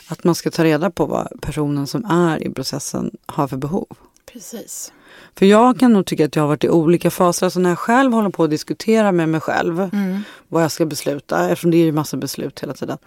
[0.08, 3.88] Att man ska ta reda på vad personen som är i processen har för behov.
[4.34, 4.94] Precis.
[5.36, 7.46] För jag kan nog tycka att jag har varit i olika faser.
[7.46, 10.24] Alltså när jag själv håller på att diskutera med mig själv Mm.
[10.48, 12.98] vad jag ska besluta, eftersom det är ju massa beslut hela tiden.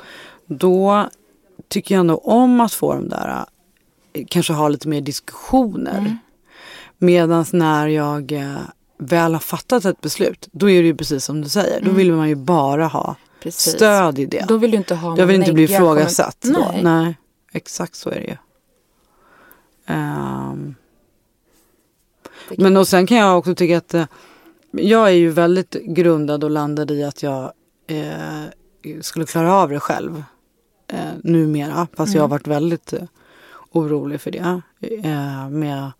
[0.46, 1.08] Då
[1.68, 3.44] tycker jag ändå om att få de där,
[4.12, 5.98] eh, kanske ha lite mer diskussioner.
[5.98, 6.18] Mm.
[6.98, 8.56] Medan när jag eh,
[8.98, 11.80] väl har fattat ett beslut, då är det ju precis som du säger.
[11.84, 13.16] Då vill man ju bara ha Mm.
[13.42, 13.72] Precis.
[13.74, 14.44] stöd i det.
[14.48, 16.80] Då vill du inte ha jag vill inte bli ifrågasatt Nej.
[16.82, 17.18] Nej,
[17.52, 18.36] exakt så är det ju.
[22.48, 24.04] Det kan- men och sen kan jag också tycka att eh,
[24.70, 27.52] jag är ju väldigt grundad och landad i att jag
[27.86, 28.44] eh,
[29.00, 30.24] skulle klara av det själv
[30.88, 31.86] eh, numera.
[31.96, 33.02] Fast jag har varit väldigt eh,
[33.72, 34.60] orolig för det.
[34.80, 35.92] Eh, med,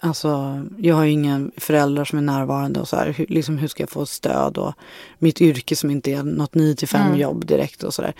[0.00, 3.12] alltså, jag har ju ingen föräldrar som är närvarande och så här.
[3.12, 4.74] Hur, liksom, hur ska jag få stöd och
[5.18, 8.14] mitt yrke som inte är något 9 till 5 jobb direkt och sådär.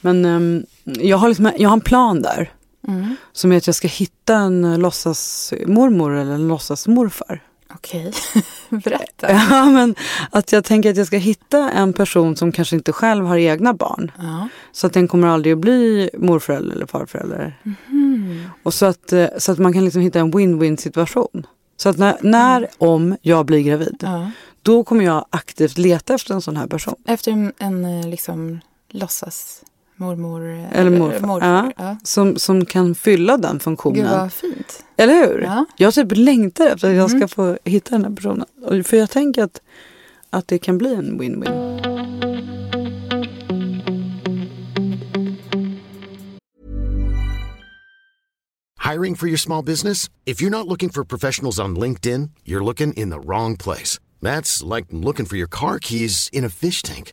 [0.00, 2.52] Men ehm, jag, har liksom, jag har en plan där.
[2.88, 3.16] Mm.
[3.32, 7.42] Som är att jag ska hitta en låtsasmormor eller en låtsasmorfar.
[7.74, 8.12] Okej,
[8.68, 9.32] berätta.
[9.32, 9.94] Ja, men
[10.30, 13.74] att jag tänker att jag ska hitta en person som kanske inte själv har egna
[13.74, 14.12] barn.
[14.18, 14.48] Ja.
[14.72, 17.58] Så att den kommer aldrig att bli morförälder eller farförälder.
[18.62, 21.46] Och så att, eh, så att man kan liksom hitta en win-win situation.
[21.76, 24.30] Så att när, när, om jag blir gravid, Ja.
[24.62, 26.94] då kommer jag aktivt leta efter en sån här person.
[27.06, 29.62] Efter en, en eh, liksom låtsas
[29.98, 30.50] mormor.
[30.50, 31.40] eh, Eller morfar.
[31.40, 31.72] Ja.
[31.76, 31.96] Ja.
[32.02, 34.10] Som, som kan fylla den Gud funktionen.
[34.10, 34.84] vad fint.
[34.96, 35.40] Eller hur?
[35.42, 35.64] Ja.
[35.76, 38.46] Jag typ längtar efter att jag ska få hitta den här personen.
[38.84, 39.60] För jag tänker att,
[40.30, 41.78] att det kan bli en win-win.
[48.78, 50.08] Hiring for your small business?
[50.24, 53.98] If you're not looking for professionals on LinkedIn, you're looking in the wrong place.
[54.22, 57.12] That's like looking for your car keys in a fish tank.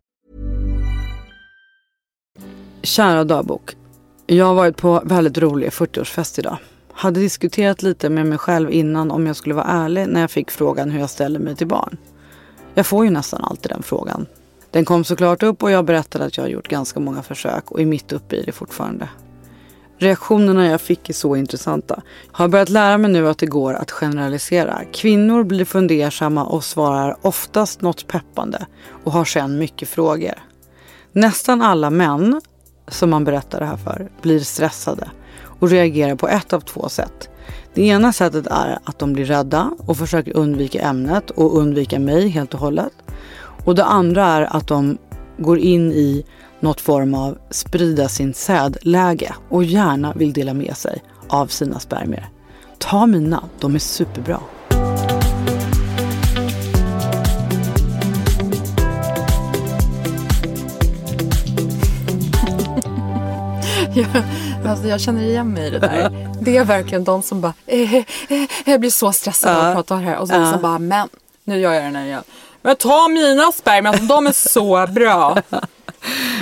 [2.83, 3.75] Kära dagbok.
[4.25, 6.57] Jag har varit på väldigt rolig 40-årsfest idag.
[6.93, 10.51] Hade diskuterat lite med mig själv innan om jag skulle vara ärlig när jag fick
[10.51, 11.97] frågan hur jag ställer mig till barn.
[12.73, 14.25] Jag får ju nästan alltid den frågan.
[14.71, 17.81] Den kom såklart upp och jag berättade att jag har gjort ganska många försök och
[17.81, 19.09] är mitt uppe i det fortfarande.
[19.97, 22.01] Reaktionerna jag fick är så intressanta.
[22.31, 24.81] Jag har börjat lära mig nu att det går att generalisera.
[24.93, 28.65] Kvinnor blir fundersamma och svarar oftast något peppande
[29.03, 30.33] och har sedan mycket frågor.
[31.11, 32.41] Nästan alla män
[32.91, 35.09] som man berättar det här för blir stressade
[35.59, 37.29] och reagerar på ett av två sätt.
[37.73, 42.27] Det ena sättet är att de blir rädda och försöker undvika ämnet och undvika mig
[42.27, 42.93] helt och hållet.
[43.65, 44.97] Och det andra är att de
[45.37, 46.25] går in i
[46.59, 52.29] något form av sprida sin sädläge och gärna vill dela med sig av sina spermier.
[52.77, 54.39] Ta mina, de är superbra.
[63.95, 64.07] Jag,
[64.67, 66.27] alltså jag känner igen mig i det där.
[66.41, 69.75] Det är verkligen de som bara, eh, eh, eh, jag blir så stressad av att
[69.75, 70.17] prata här.
[70.17, 71.09] Och så som bara, men
[71.43, 72.23] nu gör jag det när jag
[72.61, 75.37] men ta mina spermier, alltså, de är så bra.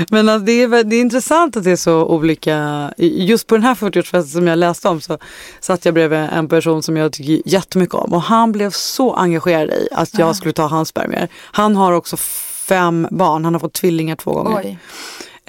[0.10, 2.92] Men alltså, det, är, det är intressant att det är så olika.
[2.98, 5.18] Just på den här 40-årsfesten som jag läste om så
[5.60, 9.70] satt jag bredvid en person som jag tycker jättemycket om och han blev så engagerad
[9.70, 11.28] i att jag skulle ta hans spermier.
[11.36, 14.62] Han har också fem barn, han har fått tvillingar två gånger.
[14.64, 14.78] Oj.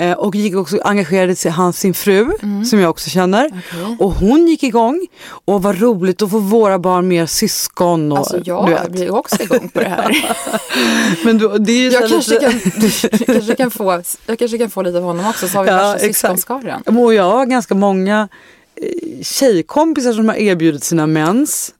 [0.00, 2.30] Eh, Och gick också engagerade sig hans sin fru
[2.70, 3.46] som jag också känner.
[3.46, 3.96] Okej.
[3.98, 5.06] Och hon gick igång
[5.44, 8.12] och vad roligt att få våra barn mer syskon.
[8.12, 8.90] Och, Alltså jag vet.
[8.92, 10.34] blir också igång på det här.
[11.24, 14.70] Men då, det är Jag kanske, lite- kan, jag, kanske kan få, jag kanske kan
[14.70, 16.82] få lite av honom också så har vi Ja, syskonskaran.
[16.82, 18.28] Och jag har ganska många
[18.76, 21.70] eh, tjejkompisar som har erbjudit sina mäns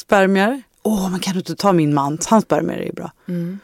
[0.00, 0.62] spermier.
[0.82, 2.26] Åh, men kan du inte ta min mans?
[2.26, 3.12] Hans spermier är ju bra.
[3.28, 3.58] Mm.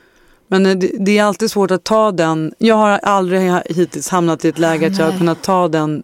[0.52, 2.52] Men eh, det, det är alltid svårt att ta den.
[2.58, 5.18] Jag har aldrig hittills hamnat i ett läge att jag har Nej.
[5.18, 6.02] kunnat ta den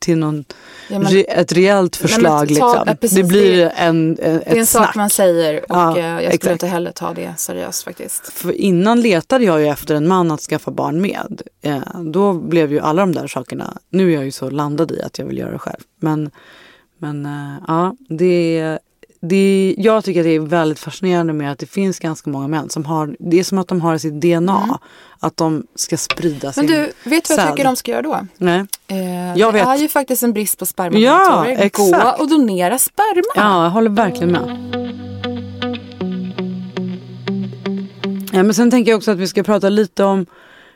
[0.00, 0.44] till någon,
[0.90, 2.38] Ja, men- ett men förslag.
[2.38, 2.82] ta- liksom.
[2.86, 4.94] ja, precis, det blir det- en, en, Det är en ett sak snack.
[4.94, 6.52] man säger och Ja, eh, jag skulle exakt.
[6.52, 8.32] inte heller ta det seriöst faktiskt.
[8.32, 11.42] För innan letade jag ju efter en man att skaffa barn med.
[11.62, 15.02] Eh, då blev ju alla de där sakerna, nu är jag ju så landad i
[15.02, 15.80] att jag vill göra det själv.
[16.00, 16.30] Men,
[16.98, 18.78] men eh, ja, det,
[19.28, 22.70] det, jag tycker att det är väldigt fascinerande med att det finns ganska många män
[22.70, 24.78] som har, det är som att de har i sitt DNA
[25.20, 26.52] att de ska sprida Mm.
[26.56, 28.26] Men sin du, vet du vad jag tycker de ska göra då?
[28.36, 28.64] Nej.
[28.88, 29.66] Eh, Jag det vet.
[29.68, 31.56] är ju faktiskt en brist på Ja, spermadonatorer.
[31.56, 32.20] Gå exakt.
[32.20, 33.32] och donera sperma.
[33.34, 34.72] Ja, jag håller verkligen med.
[38.32, 40.26] Ja, men sen tänker jag också att vi ska prata lite om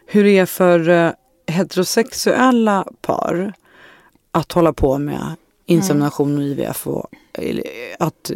[0.07, 1.11] hur det är för eh,
[1.47, 3.53] heterosexuella par
[4.33, 5.35] att hålla på med
[5.71, 7.07] insemination och IVF och
[7.99, 8.31] att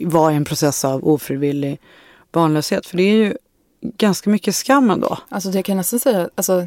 [0.00, 1.80] vara i en process av ofrivillig
[2.32, 2.86] barnlöshet.
[2.86, 3.36] För det är ju
[3.80, 5.18] ganska mycket skam ändå.
[5.28, 6.66] Alltså det jag kan nästan säga, alltså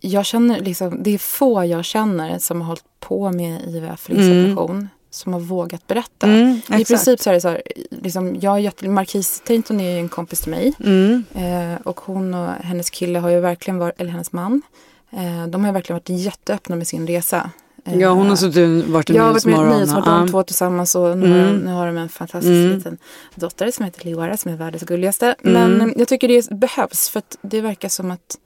[0.00, 4.20] jag känner liksom, det är få jag känner som har hållit på med IVF eller
[4.20, 6.26] insemination som har vågat berätta.
[6.26, 9.98] Mm, I princip så är det så här, liksom, jag är Marquis Tainton är ju
[9.98, 11.24] en kompis till mig Mm.
[11.34, 14.62] eh, och hon och hennes kille har ju verkligen varit, eller hennes man,
[15.10, 17.50] eh, de har ju verkligen varit jätteöppna med sin resa.
[17.84, 20.20] Eh, Ja, hon har suttit, varit i jag har varit med i Nyhetsmorgon.
[20.20, 21.56] De två tillsammans och nu, har, Mm.
[21.56, 22.76] nu har de en fantastisk Mm.
[22.76, 22.98] liten
[23.34, 25.34] dotter som heter Leora som är världens gulligaste.
[25.44, 25.72] Mm.
[25.72, 28.38] Men jag tycker det behövs för att det verkar som att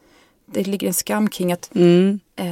[0.46, 2.20] det ligger en skam kring att Mm.
[2.36, 2.46] eh,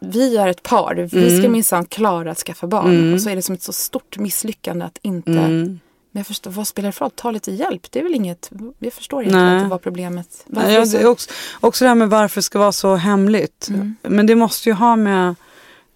[0.00, 2.90] vi är ett par, vi ska minsann klara att skaffa barn.
[2.98, 3.14] Mm.
[3.14, 5.80] Och så är det som ett så stort misslyckande att inte Mm.
[6.10, 7.10] Men jag förstår, vad spelar det för roll?
[7.14, 7.86] Ta lite hjälp.
[7.90, 9.56] Det är väl inget, jag förstår Nej.
[9.58, 11.30] inte vad problemet varför det är också,
[11.60, 13.68] också det här med varför det ska vara så hemligt.
[13.68, 13.96] Mm.
[14.02, 15.34] Men det måste ju ha med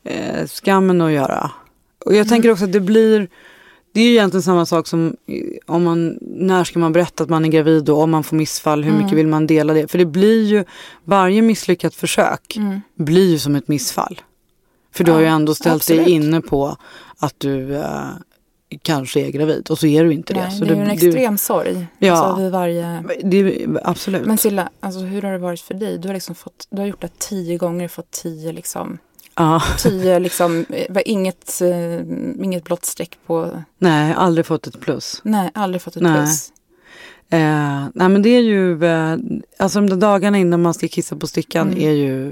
[0.05, 1.51] eh, skammen att göra.
[2.05, 2.29] Och jag Mm.
[2.29, 3.29] tänker också att det blir,
[3.95, 7.31] det är ju egentligen samma sak som eh, om man, när ska man berätta att
[7.31, 9.03] man är gravid och om man får missfall, hur Mm.
[9.05, 9.89] mycket vill man dela det?
[9.91, 10.65] För det blir ju,
[11.05, 12.81] varje misslyckat försök Mm.
[12.95, 14.21] blir ju som ett missfall.
[14.95, 16.05] För du har ju Ja, ändå ställt absolut.
[16.05, 16.77] dig inne på
[17.19, 18.05] att du eh,
[18.83, 20.41] kanske är gravid och så är du inte det.
[20.41, 21.87] Nej, Så det är ju en extrem sorg.
[21.99, 22.13] Ja.
[22.13, 23.03] Alltså vid varje...
[23.25, 24.27] det, absolut.
[24.27, 25.99] Men Silla, alltså hur har det varit för dig?
[25.99, 28.99] Du har, liksom fått, du har gjort det tio gånger, fått tio liksom,
[29.35, 29.63] ja.
[29.79, 32.01] tio liksom, eh, var inget, eh,
[32.45, 35.21] inget blått streck på, Nej, aldrig fått ett plus.
[35.25, 36.17] nej, aldrig fått ett Nej.
[36.17, 36.53] plus.
[37.31, 39.17] Eh, nej men det är ju, eh,
[39.59, 41.83] alltså de där dagarna innan man ska kissa på stickan Mm.
[41.83, 42.29] är ju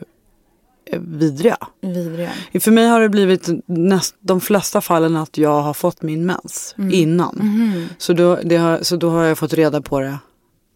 [0.86, 1.56] eh, vidriga.
[1.80, 2.30] Vidriga.
[2.60, 6.74] För mig har det blivit näst, de flesta fallen att jag har fått min mens
[6.78, 6.90] Mm.
[6.94, 7.34] innan.
[7.42, 7.88] Mhm.
[7.98, 10.18] Så, då, har, så då har jag fått reda på det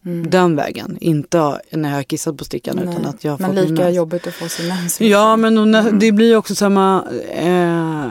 [0.07, 0.31] Mm.
[0.31, 0.99] den vägen.
[1.01, 4.27] Inte när jag har kissat på stickan utan att jag har Men fått lika jobbigt
[4.27, 5.01] att få sin mens.
[5.01, 5.99] Ja men och Mm.
[5.99, 8.09] det blir också samma, eh,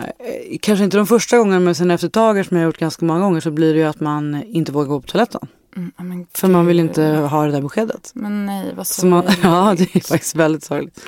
[0.62, 3.06] kanske inte de första gångerna men sen efter ett tag som jag har gjort ganska
[3.06, 5.42] många gånger så blir det ju att man inte vågar gå på toaletten.
[5.76, 8.12] Mm, men För man vill inte ha det där beskedet.
[8.14, 9.40] Men nej, vad sorgligt.
[9.44, 11.00] ja det är faktiskt väldigt sorgligt.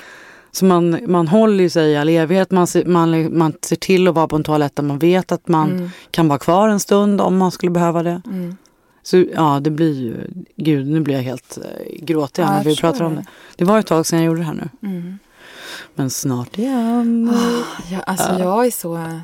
[0.52, 4.14] Så man, man håller sig i all evighet, man, ser- man, man ser till att
[4.14, 5.90] vara på en toalett där man vet att man Mm.
[6.10, 8.22] kan vara kvar en stund om man skulle behöva det.
[8.26, 8.56] Mm.
[9.06, 10.16] Så ja, det blir ju,
[10.56, 13.24] gud nu blir jag helt eh, gråtig Ja, när jag vi pratar om det.
[13.56, 13.64] det.
[13.64, 14.88] Var ett tag sedan jag gjorde det här nu.
[14.88, 15.18] Mm.
[15.94, 17.32] Men snart igen.
[17.90, 19.20] Ja, alltså jag är så...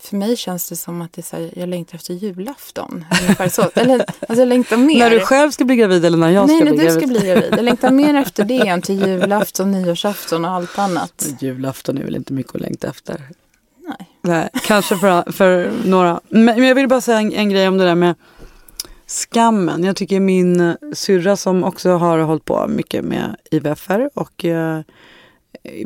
[0.00, 3.04] För mig känns det som att det så här, jag längtar efter julafton.
[3.50, 3.70] Så.
[3.74, 4.98] Eller, alltså jag längtar mer.
[4.98, 7.02] När du själv ska bli gravid eller när jag Nej, ska när bli du gravid?
[7.02, 7.52] ska bli gravid.
[7.52, 11.28] Jag längtar mer efter det än till julafton, nyårsafton och allt annat.
[11.40, 13.22] Julafton är väl inte mycket att längta efter.
[13.88, 14.08] Nej.
[14.22, 16.20] Nej, kanske för, för några.
[16.28, 18.14] Men, men jag vill bara säga en, en grej om det där med
[19.08, 19.84] skammen.
[19.84, 24.80] Jag tycker min syrra som också har hållit på mycket med IVFR och eh,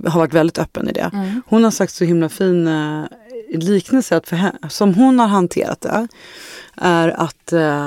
[0.07, 1.11] har varit väldigt öppen i det.
[1.13, 1.43] Mm.
[1.47, 3.05] Hon har sagt så himla fin eh,
[3.55, 6.09] liknelse att för henne, som hon har hanterat det
[6.75, 7.87] är att eh,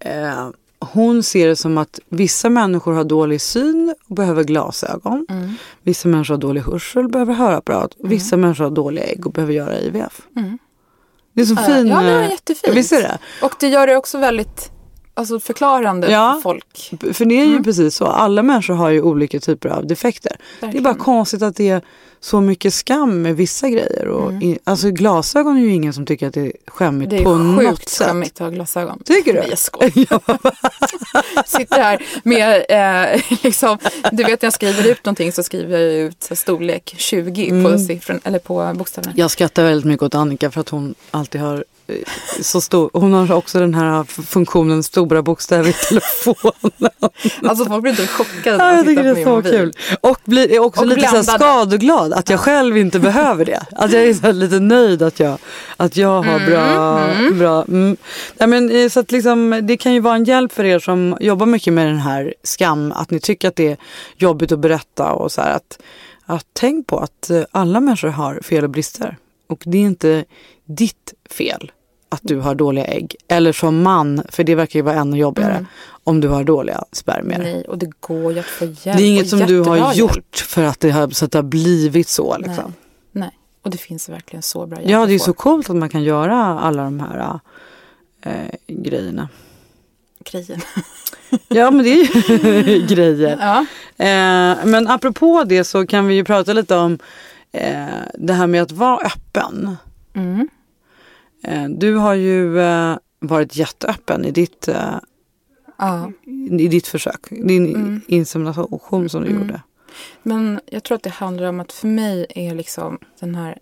[0.00, 5.26] eh, hon ser det som att vissa människor har dålig syn och behöver glasögon.
[5.28, 5.54] Mm.
[5.82, 7.94] Vissa människor har dålig hörsel och behöver hörapparat.
[7.94, 10.20] Och vissa människor har dåliga ägg och behöver göra IVF.
[10.36, 10.58] Mm.
[11.36, 11.86] Det är så Ja, fin...
[11.86, 12.76] ja, det var eh, jättefint.
[12.76, 13.18] Visst är det?
[13.42, 14.70] Och det gör det också väldigt
[15.14, 16.32] alltså, förklarande Ja.
[16.34, 16.92] för folk.
[17.12, 17.64] För det är ju Mm.
[17.64, 18.04] precis så.
[18.06, 20.36] Alla människor har ju olika typer av defekter.
[20.38, 20.84] Det är Verkligen.
[20.84, 21.82] bara konstigt att det är
[22.20, 24.06] så mycket skam med vissa grejer.
[24.08, 27.24] Och i, alltså glasögon är ju ingen som tycker att det är skämmigt Mm.
[27.24, 28.06] Det på är något sjukt sätt.
[28.06, 29.02] skämmigt att ha glasögon.
[29.04, 29.48] Tycker du?
[29.48, 30.20] Jag skojar.
[31.46, 32.64] Sitter här med,
[33.14, 33.78] eh, liksom,
[34.12, 37.72] du vet när jag skriver ut någonting så skriver jag ut storlek 20 Mm.
[37.72, 39.12] på, siffran, eller på bokstäverna.
[39.16, 41.94] Jag skrattar väldigt mycket åt Annika för att hon alltid har eh,
[42.42, 46.90] så stor, hon har också den här funktionen stora bokstäver i telefonen.
[47.42, 49.72] Alltså folk blir inte chockade när Ja, de jag tittar på det är min mobil.
[50.00, 51.78] Och blir är också Och lite så här blandade.
[52.06, 53.66] Skadeglad att jag själv inte behöver det.
[53.72, 55.38] Att jag är lite nöjd att jag,
[55.76, 57.34] att jag har bra...
[57.38, 57.96] bra mm.
[58.38, 61.16] ja, men, eh, så att liksom, det kan ju vara en hjälp för er som
[61.20, 62.92] jobbar mycket med den här skam.
[62.92, 63.76] Att ni tycker att det är
[64.16, 65.56] jobbigt att berätta och så här.
[65.56, 65.78] Att,
[66.26, 69.16] att tänk på att eh, alla människor har fel och brister.
[69.48, 70.24] Och det är inte
[70.66, 71.72] ditt fel
[72.16, 73.16] att du har dåliga ägg.
[73.28, 75.66] Eller som man, för det verkar ju vara ännu jobbigare.
[76.04, 77.38] Om du har dåliga spermier.
[77.38, 78.82] Nej, och det går ju att få hjälp.
[78.82, 80.36] Det är inget som du har gjort hjälp.
[80.36, 82.38] för att det har, så att det har blivit så.
[82.38, 82.74] Liksom.
[83.12, 83.30] Nej,
[83.62, 86.02] och det finns verkligen så bra hjälp Ja, det är så coolt att man kan
[86.02, 87.40] göra alla de här
[88.22, 88.32] äh,
[88.66, 89.28] grejerna.
[90.30, 90.60] Grejen.
[91.48, 93.38] Ja, men det är ju grejer.
[93.40, 93.58] Ja.
[94.04, 96.98] Eh, men apropå det så kan vi ju prata lite om
[97.52, 99.76] eh, det här med att vara öppen.
[100.14, 100.48] Mm.
[101.46, 104.94] Eh, du har ju eh, varit jätteöppen i ditt, eh,
[105.78, 106.12] ja.
[106.58, 107.26] i ditt försök.
[107.30, 108.00] Din Mm.
[108.06, 109.42] insemination som du Mm.
[109.42, 109.62] gjorde.
[110.22, 113.58] Men jag tror att det handlar om att för mig är liksom den här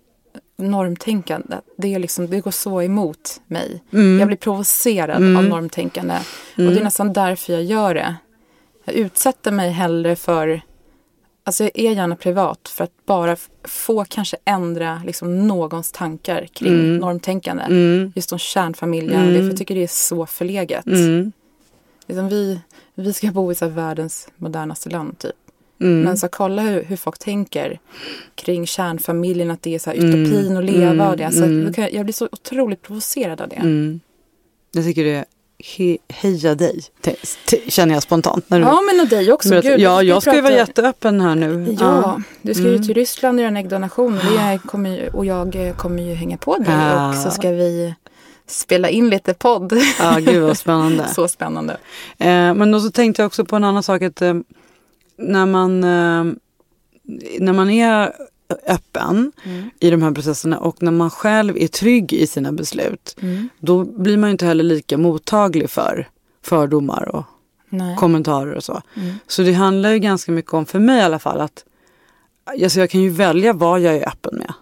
[0.59, 3.83] normtänkandet, det, är liksom, det går så emot mig.
[3.93, 4.19] Mm.
[4.19, 5.37] Jag blir provocerad Mm.
[5.37, 6.15] av normtänkande.
[6.57, 8.17] Och det är nästan därför jag gör det.
[8.85, 10.61] Jag utsätter mig hellre för,
[11.45, 16.73] alltså jag är gärna privat för att bara få kanske ändra liksom någons tankar kring
[16.73, 16.97] Mm.
[16.97, 17.63] normtänkande.
[17.63, 18.13] Mm.
[18.17, 20.87] Just om kärnfamiljen, och det, för jag tycker det är så förlegat.
[20.87, 21.33] Mm.
[22.07, 22.61] Liksom vi,
[22.95, 25.33] vi ska bo i så världens modernaste land typ.
[25.81, 26.01] Mm.
[26.01, 27.79] Men så kolla hur, hur folk tänker
[28.35, 31.33] kring kärnfamiljen, att det är så här utopin att leva och det.
[31.33, 31.67] Så mm.
[31.67, 33.57] då kan jag, blir så otroligt provocerad av det.
[33.57, 34.01] Mm.
[34.73, 35.25] Jag tycker det
[35.59, 36.81] he, heja dig,
[37.69, 38.51] känner jag spontant.
[38.51, 39.49] När du Ja, men och dig också.
[39.49, 39.71] berättar.
[39.71, 41.77] Gud, ja, jag ska ju vara jätteöppen här nu.
[41.81, 42.83] Ja, du ska ju Mm.
[42.87, 44.19] till Ryssland och göra en äggdonation.
[44.19, 46.67] och och jag eh, kommer ju hänga på dig.
[46.69, 47.09] Ja.
[47.09, 47.95] Och så ska vi
[48.47, 49.73] spela in lite podd.
[49.99, 51.09] Ja, gud vad spännande.
[51.15, 51.73] så spännande.
[52.19, 54.03] Eh, men då så tänkte jag också på en annan sak.
[54.03, 54.35] Att, eh,
[55.19, 56.35] när, man, eh,
[57.39, 58.13] när man är
[58.67, 59.71] öppen Mm.
[59.81, 63.17] i de här processerna och när man själv är trygg i sina beslut.
[63.23, 63.49] Mm.
[63.59, 66.09] Då blir man ju inte heller lika mottaglig för
[66.43, 67.25] fördomar och
[67.69, 67.97] Nej.
[67.97, 68.83] kommentarer och så.
[68.97, 69.15] Mm.
[69.27, 71.65] Så det handlar ju ganska mycket om, för mig i alla fall, att
[72.63, 74.53] alltså jag kan ju välja vad jag är öppen med.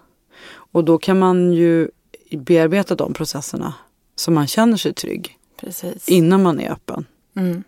[0.52, 1.88] Och då kan man ju
[2.36, 3.74] bearbeta de processerna
[4.16, 6.08] så man känner sig trygg Precis.
[6.08, 7.04] innan man är öppen.
[7.36, 7.62] Mm.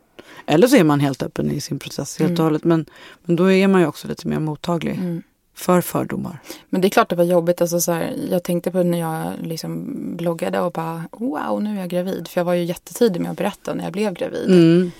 [0.46, 2.64] Eller så är man helt öppen i sin process helt och hållet.
[2.64, 2.86] Men,
[3.24, 4.94] men då är man ju också lite mer mottaglig.
[4.94, 5.22] Mm.
[5.54, 6.38] För fördomar.
[6.68, 7.60] Men det är klart det var jobbigt.
[7.60, 9.86] Alltså så här, jag tänkte på när jag liksom
[10.16, 12.28] bloggade och bara wow, nu är jag gravid.
[12.28, 14.48] För jag var ju jättetidig med att berätta när jag blev gravid.
[14.48, 14.92] Mm.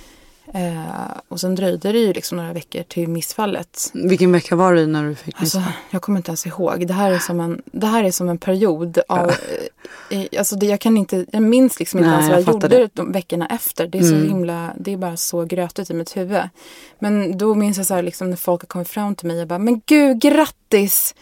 [0.53, 3.91] Eh, och sen dröjde det ju liksom några veckor till missfallet.
[3.95, 5.75] Vilken vecka var det när du fick Alltså, missfall?
[5.91, 6.87] jag kommer inte ens ihåg.
[6.87, 9.31] Det här är som en, det här är som en period av...
[10.11, 12.73] Eh, alltså det, jag, kan inte, jag minns liksom inte Nej, ens vad jag jag,
[12.73, 13.87] gjorde de veckorna efter.
[13.87, 14.29] Det är så Mm.
[14.29, 16.43] himla, det är bara så grötigt i mitt huvud.
[16.99, 19.49] Men då minns jag så här liksom när folk har kommit fram till mig och
[19.49, 21.15] bara, men gud grattis!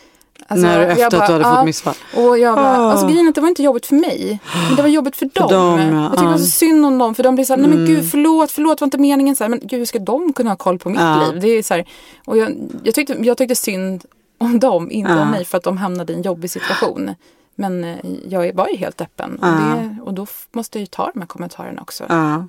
[0.49, 1.57] Alltså, när efter att du hade ja.
[1.57, 1.95] fått missfall?
[2.16, 2.90] Och jag bara, Ah.
[2.93, 4.40] alltså grejen att det var inte jobbigt för mig.
[4.68, 5.49] Men det var jobbigt för dem.
[5.51, 6.03] dem, ja.
[6.03, 6.47] jag tycker det var så Ah.
[6.47, 7.14] synd om dem.
[7.14, 9.36] För de blir så här, nej men gud förlåt, förlåt, var inte meningen.
[9.36, 11.26] Så här, men gud hur ska de kunna ha koll på mitt Ja.
[11.32, 11.40] liv?
[11.40, 11.84] Det är så här,
[12.24, 12.53] och jag,
[12.84, 14.05] jag, tyckte, jag tyckte synd
[14.38, 15.45] om dem, inte om mig.
[15.45, 17.14] För att de hamnade i en jobbig situation.
[17.55, 17.97] Men eh,
[18.28, 19.36] jag var ju helt öppen.
[19.36, 22.05] Och, det, och då måste jag ju ta de här kommentarerna också.
[22.09, 22.47] Ja,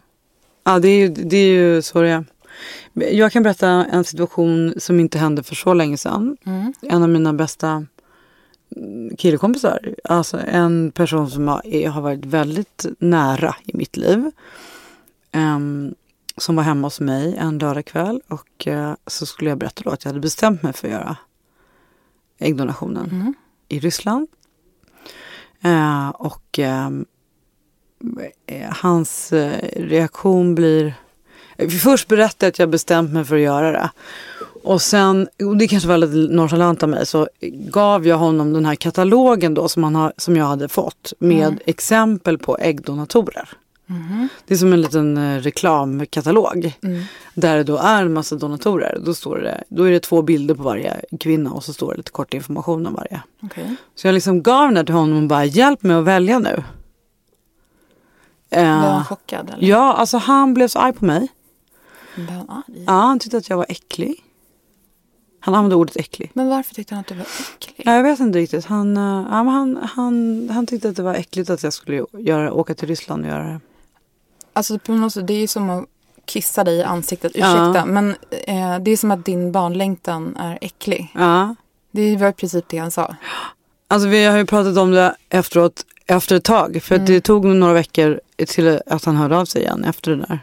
[0.63, 2.25] ja det, är ju, det är ju så det är.
[2.93, 6.37] Jag kan berätta en situation som inte hände för så länge sedan.
[6.45, 6.73] Mm.
[6.81, 7.85] En av mina bästa
[8.75, 14.31] mm, killkompisar, alltså en person som har, varit väldigt nära i mitt liv.
[15.31, 15.95] Ehm,
[16.37, 20.03] som var hemma hos mig en lördagkväll och eh, så skulle jag berätta då att
[20.03, 21.17] jag hade bestämt mig för att göra
[22.37, 23.33] äggdonationen Mm.
[23.67, 24.27] i Ryssland.
[25.61, 26.89] Eh, och eh,
[28.69, 29.33] hans
[29.75, 30.93] reaktion blir...
[31.81, 33.89] Först berättade jag att jag bestämt mig för att göra det.
[34.63, 38.65] Och sen, och det kanske var lite nonchalant av mig, så gav jag honom den
[38.65, 43.49] här katalogen då som, han har, som jag hade fått med exempel på äggdonatorer.
[44.47, 46.73] Det är som en liten eh, reklamkatalog.
[47.33, 48.97] Där det då är en massa donatorer.
[49.05, 51.97] Då, står det, då är det två bilder på varje kvinna och så står det
[51.97, 53.21] lite kort information om varje.
[53.43, 53.75] Okej.
[53.95, 56.63] Så jag liksom gav den till honom och bara hjälp mig att välja nu.
[58.53, 59.49] Eh, han chockad?
[59.49, 59.67] Eller?
[59.67, 61.27] ja, alltså han blev så arg på mig.
[62.15, 62.83] Blev han arg?
[62.87, 64.23] Ja, han tyckte att jag var äcklig.
[65.39, 66.31] Han använde ordet äcklig.
[66.33, 67.25] Men varför tyckte han att du var
[67.55, 67.83] äcklig?
[67.85, 68.65] Ja, jag vet inte riktigt.
[68.65, 72.05] Han, eh, ja, men han, han, han tyckte att det var äckligt att jag skulle
[72.17, 73.59] göra, åka till Ryssland och göra det.
[74.53, 75.85] Alltså på något sätt, det är ju som att
[76.25, 77.31] kissa dig i ansiktet.
[77.35, 77.47] Ja.
[77.47, 81.11] Ursäkta, men eh, det är som att din barnlängtan är äcklig.
[81.13, 81.55] Ja.
[81.91, 83.15] Det var i princip det han sa.
[83.87, 86.79] Alltså vi har ju pratat om det efteråt, efter ett tag.
[86.83, 90.19] För att det tog några veckor till att han hörde av sig igen efter den
[90.19, 90.39] där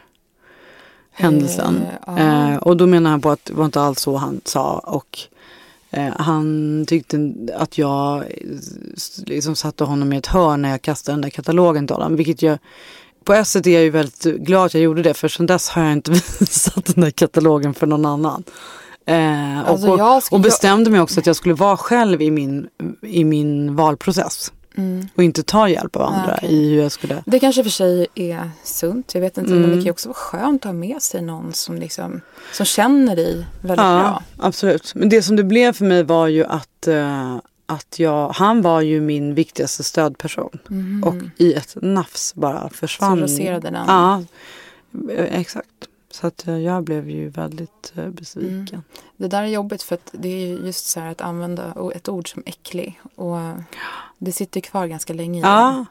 [1.12, 1.82] händelsen.
[2.06, 2.52] Eh.
[2.52, 4.78] Eh, och då menar han på att det var inte alls så han sa.
[4.78, 5.18] Och
[5.90, 8.24] eh, han tyckte att jag
[9.26, 12.16] liksom satte honom i ett hörn när jag kastade den där katalogen till honom.
[12.16, 12.58] Vilket jag,
[13.24, 15.14] på ett sätt är jag ju väldigt glad att jag gjorde det.
[15.14, 18.44] För sedan dess har jag inte visat den där katalogen för någon annan.
[19.06, 22.68] Eh, Alltså, och, ska- och bestämde mig också att jag skulle vara själv i min,
[23.02, 24.52] i min valprocess.
[25.14, 26.52] Och inte ta hjälp av andra Ah, okej.
[26.54, 27.22] i hur jag skulle...
[27.26, 29.50] Det kanske för sig är sunt, jag vet inte.
[29.50, 29.70] Men Mm.
[29.70, 32.20] det kan ju också vara skönt att ha med sig någon som, liksom,
[32.52, 34.22] som känner dig väldigt Ja, bra.
[34.38, 34.94] absolut.
[34.94, 38.80] Men det som det blev för mig var ju att, eh, att jag, han var
[38.80, 40.58] ju min viktigaste stödperson.
[41.04, 43.18] Och i ett nafs bara försvann.
[43.18, 43.84] Så raserade den.
[43.86, 44.22] Ja,
[45.16, 45.66] eh, exakt.
[46.10, 48.82] Så att eh, jag blev ju väldigt eh, besviken.
[49.16, 52.08] Det där är jobbigt för att det är ju just så här att använda ett
[52.08, 53.00] ord som äcklig.
[53.14, 53.38] Och
[54.18, 55.42] det sitter kvar ganska länge i.
[55.42, 55.84] Ja.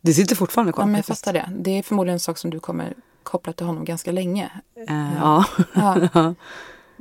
[0.00, 0.82] Det sitter fortfarande kvar.
[0.82, 1.52] Ja, men jag fattar det.
[1.58, 4.50] Det är förmodligen en sak som du kommer koppla till honom ganska länge.
[4.88, 5.44] Eh, ja.
[5.74, 6.34] Ja.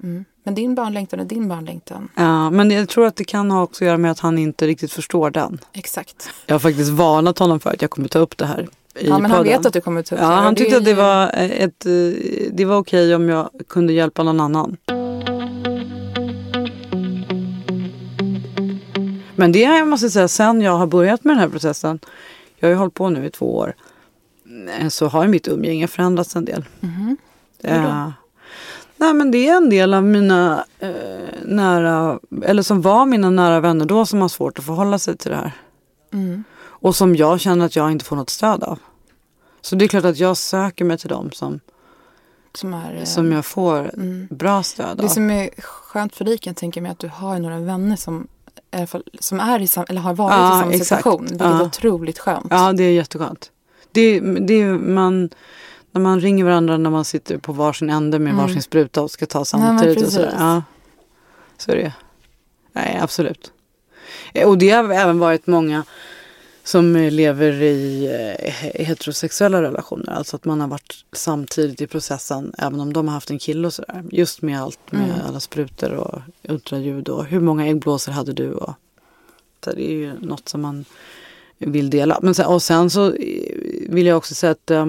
[0.04, 0.26] Mm.
[0.43, 2.10] Men din barnlängtan är din barnlängtan.
[2.16, 4.68] ja, men jag tror att det kan ha också att göra med att han inte
[4.68, 5.60] riktigt förstår den.
[5.74, 6.30] Exakt.
[6.45, 9.19] Jag har faktiskt varnat honom för att jag kommer ta upp det här i Ja,
[9.19, 9.57] men han podden.
[9.57, 10.33] vet att du kommer ta upp Ja, det.
[10.35, 11.85] han tyckte att det var, eh, ett,
[12.51, 14.77] det var okej om jag kunde hjälpa någon annan.
[19.35, 21.99] Men det jag måste säga, sen jag har börjat med den här processen,
[22.57, 23.73] jag har ju hållit på nu i två år,
[24.79, 26.65] eh, så har mitt umgänge förändrats en del.
[26.79, 27.17] Mhm.
[27.63, 28.09] Eh,
[28.97, 30.89] nej men det är en del av mina eh,
[31.45, 35.31] nära, eller som var mina nära vänner då som har svårt att förhålla sig till
[35.31, 35.51] det här.
[36.13, 36.43] Mm.
[36.80, 38.80] Och som jag känner att jag inte får något stöd av.
[39.61, 41.59] Så det är klart att jag söker mig till dem som,
[42.53, 43.91] Som är, eh, som jag får
[44.36, 45.07] bra stöd Det av.
[45.07, 48.27] som är skönt för dig kan jag tänka mig att du har några vänner som,
[48.71, 50.88] i alla fall, som är i sam, eller har varit Ja, i samma exakt.
[50.88, 51.25] situation.
[51.25, 51.59] Vilket Ja.
[51.59, 52.47] är otroligt skönt.
[52.49, 53.51] Ja, det är jätteskönt.
[53.91, 55.30] Det, det är man,
[55.91, 59.25] när man ringer varandra när man sitter på varsin ände med varsin spruta och ska
[59.25, 59.97] ta samtidigt.
[59.97, 60.15] och precis.
[60.15, 60.36] sådär.
[60.39, 60.63] Ja,
[61.57, 61.93] så är det.
[62.73, 63.51] Nej, absolut.
[64.34, 65.84] Eh, Och det har även varit många
[66.70, 68.51] som lever i eh,
[68.86, 70.09] heterosexuella relationer.
[70.09, 73.67] Alltså att man har varit samtidigt i processen även om de har haft en kille
[73.67, 74.03] och sådär.
[74.11, 78.51] Just med allt med alla sprutor och ultraljud och hur många äggblåsor hade du?
[78.51, 78.74] Och,
[79.63, 80.86] så det är ju något som man
[81.57, 82.20] vill dela.
[82.22, 83.53] Men sen, och sen så eh,
[83.89, 84.86] vill jag också säga att eh,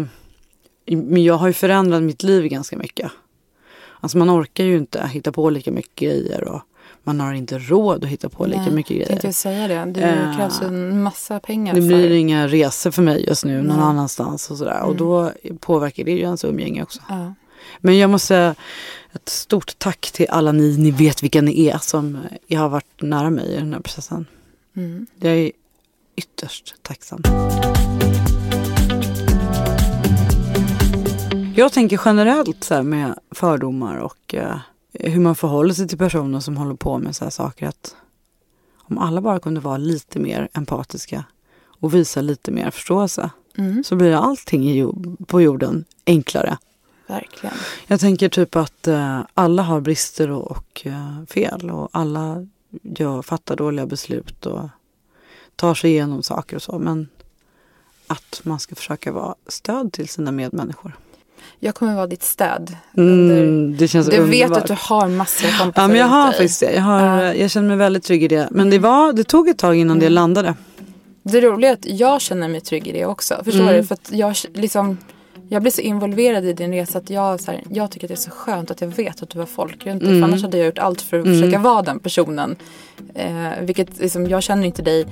[0.87, 3.11] men jag har ju förändrat mitt liv ganska mycket.
[4.01, 6.62] Alltså man orkar ju inte hitta på lika mycket grejer och
[7.05, 9.26] man har inte råd att hitta på lika Nej, mycket Tänkte grejer.
[9.26, 9.92] jag säga det.
[9.92, 12.14] Det Eh, krävs en massa pengar Det blir för...
[12.14, 14.82] inga resor för mig just nu någon annanstans och sådär.
[14.82, 17.01] Och då påverkar det ju ens umgänge också.
[17.09, 17.34] Ja.
[17.80, 18.55] Men jag måste säga
[19.12, 23.03] ett stort tack till alla ni, ni vet vilka ni är som jag har varit
[23.03, 24.26] nära mig i den här processen.
[24.76, 25.07] Mm.
[25.20, 25.53] Jag är
[26.16, 27.22] ytterst tacksam.
[31.57, 34.57] Jag tänker generellt så här med fördomar och eh,
[35.05, 37.66] hur man förhåller sig till personer som håller på med så här saker.
[37.66, 37.96] Att
[38.76, 41.24] om alla bara kunde vara lite mer empatiska
[41.80, 43.84] och visa lite mer förståelse Mm.
[43.84, 46.59] så blir allting på jorden enklare.
[47.07, 47.57] Verkligen.
[47.86, 52.46] Jag tänker typ att eh, alla har brister och, och eh, fel och alla
[52.82, 54.68] gör, fattar dåliga beslut och
[55.57, 56.78] tar sig igenom saker och så.
[56.78, 57.09] Men
[58.07, 60.96] att man ska försöka vara stöd till sina medmänniskor.
[61.59, 62.76] Jag kommer vara ditt stöd.
[62.97, 64.59] Mm, det känns Du vet underbart.
[64.62, 66.72] att du har massor av kompisar Ja, men jag har faktiskt det.
[66.72, 67.34] Jag, har, Ja.
[67.34, 68.49] jag känner mig väldigt trygg i det.
[68.51, 70.55] Men det, var, det tog ett tag innan det landade.
[71.22, 73.41] Det roliga är att jag känner mig trygg i det också.
[73.45, 73.74] Förstår Mm.
[73.76, 73.84] du?
[73.84, 74.99] För att jag liksom
[75.49, 78.14] jag blir så involverad i din resa att jag, så här, jag tycker att det
[78.14, 80.09] är så skönt att jag vet att du har folk runt dig.
[80.09, 80.20] Mm.
[80.20, 82.57] För annars hade jag gjort allt för att försöka vara den personen.
[83.14, 85.07] Eh, vilket liksom, jag känner inte dig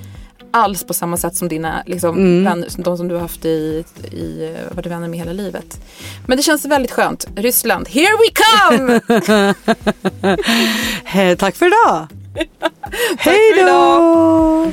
[0.50, 2.44] alls på samma sätt som dina liksom, Mm.
[2.44, 5.80] vänner, de som du har haft i, i eh, varit vänner med hela livet.
[6.26, 7.26] Men det känns väldigt skönt.
[7.36, 9.00] Ryssland, here we come!
[11.04, 12.06] Hej, tack för idag!
[13.18, 14.72] Hej då!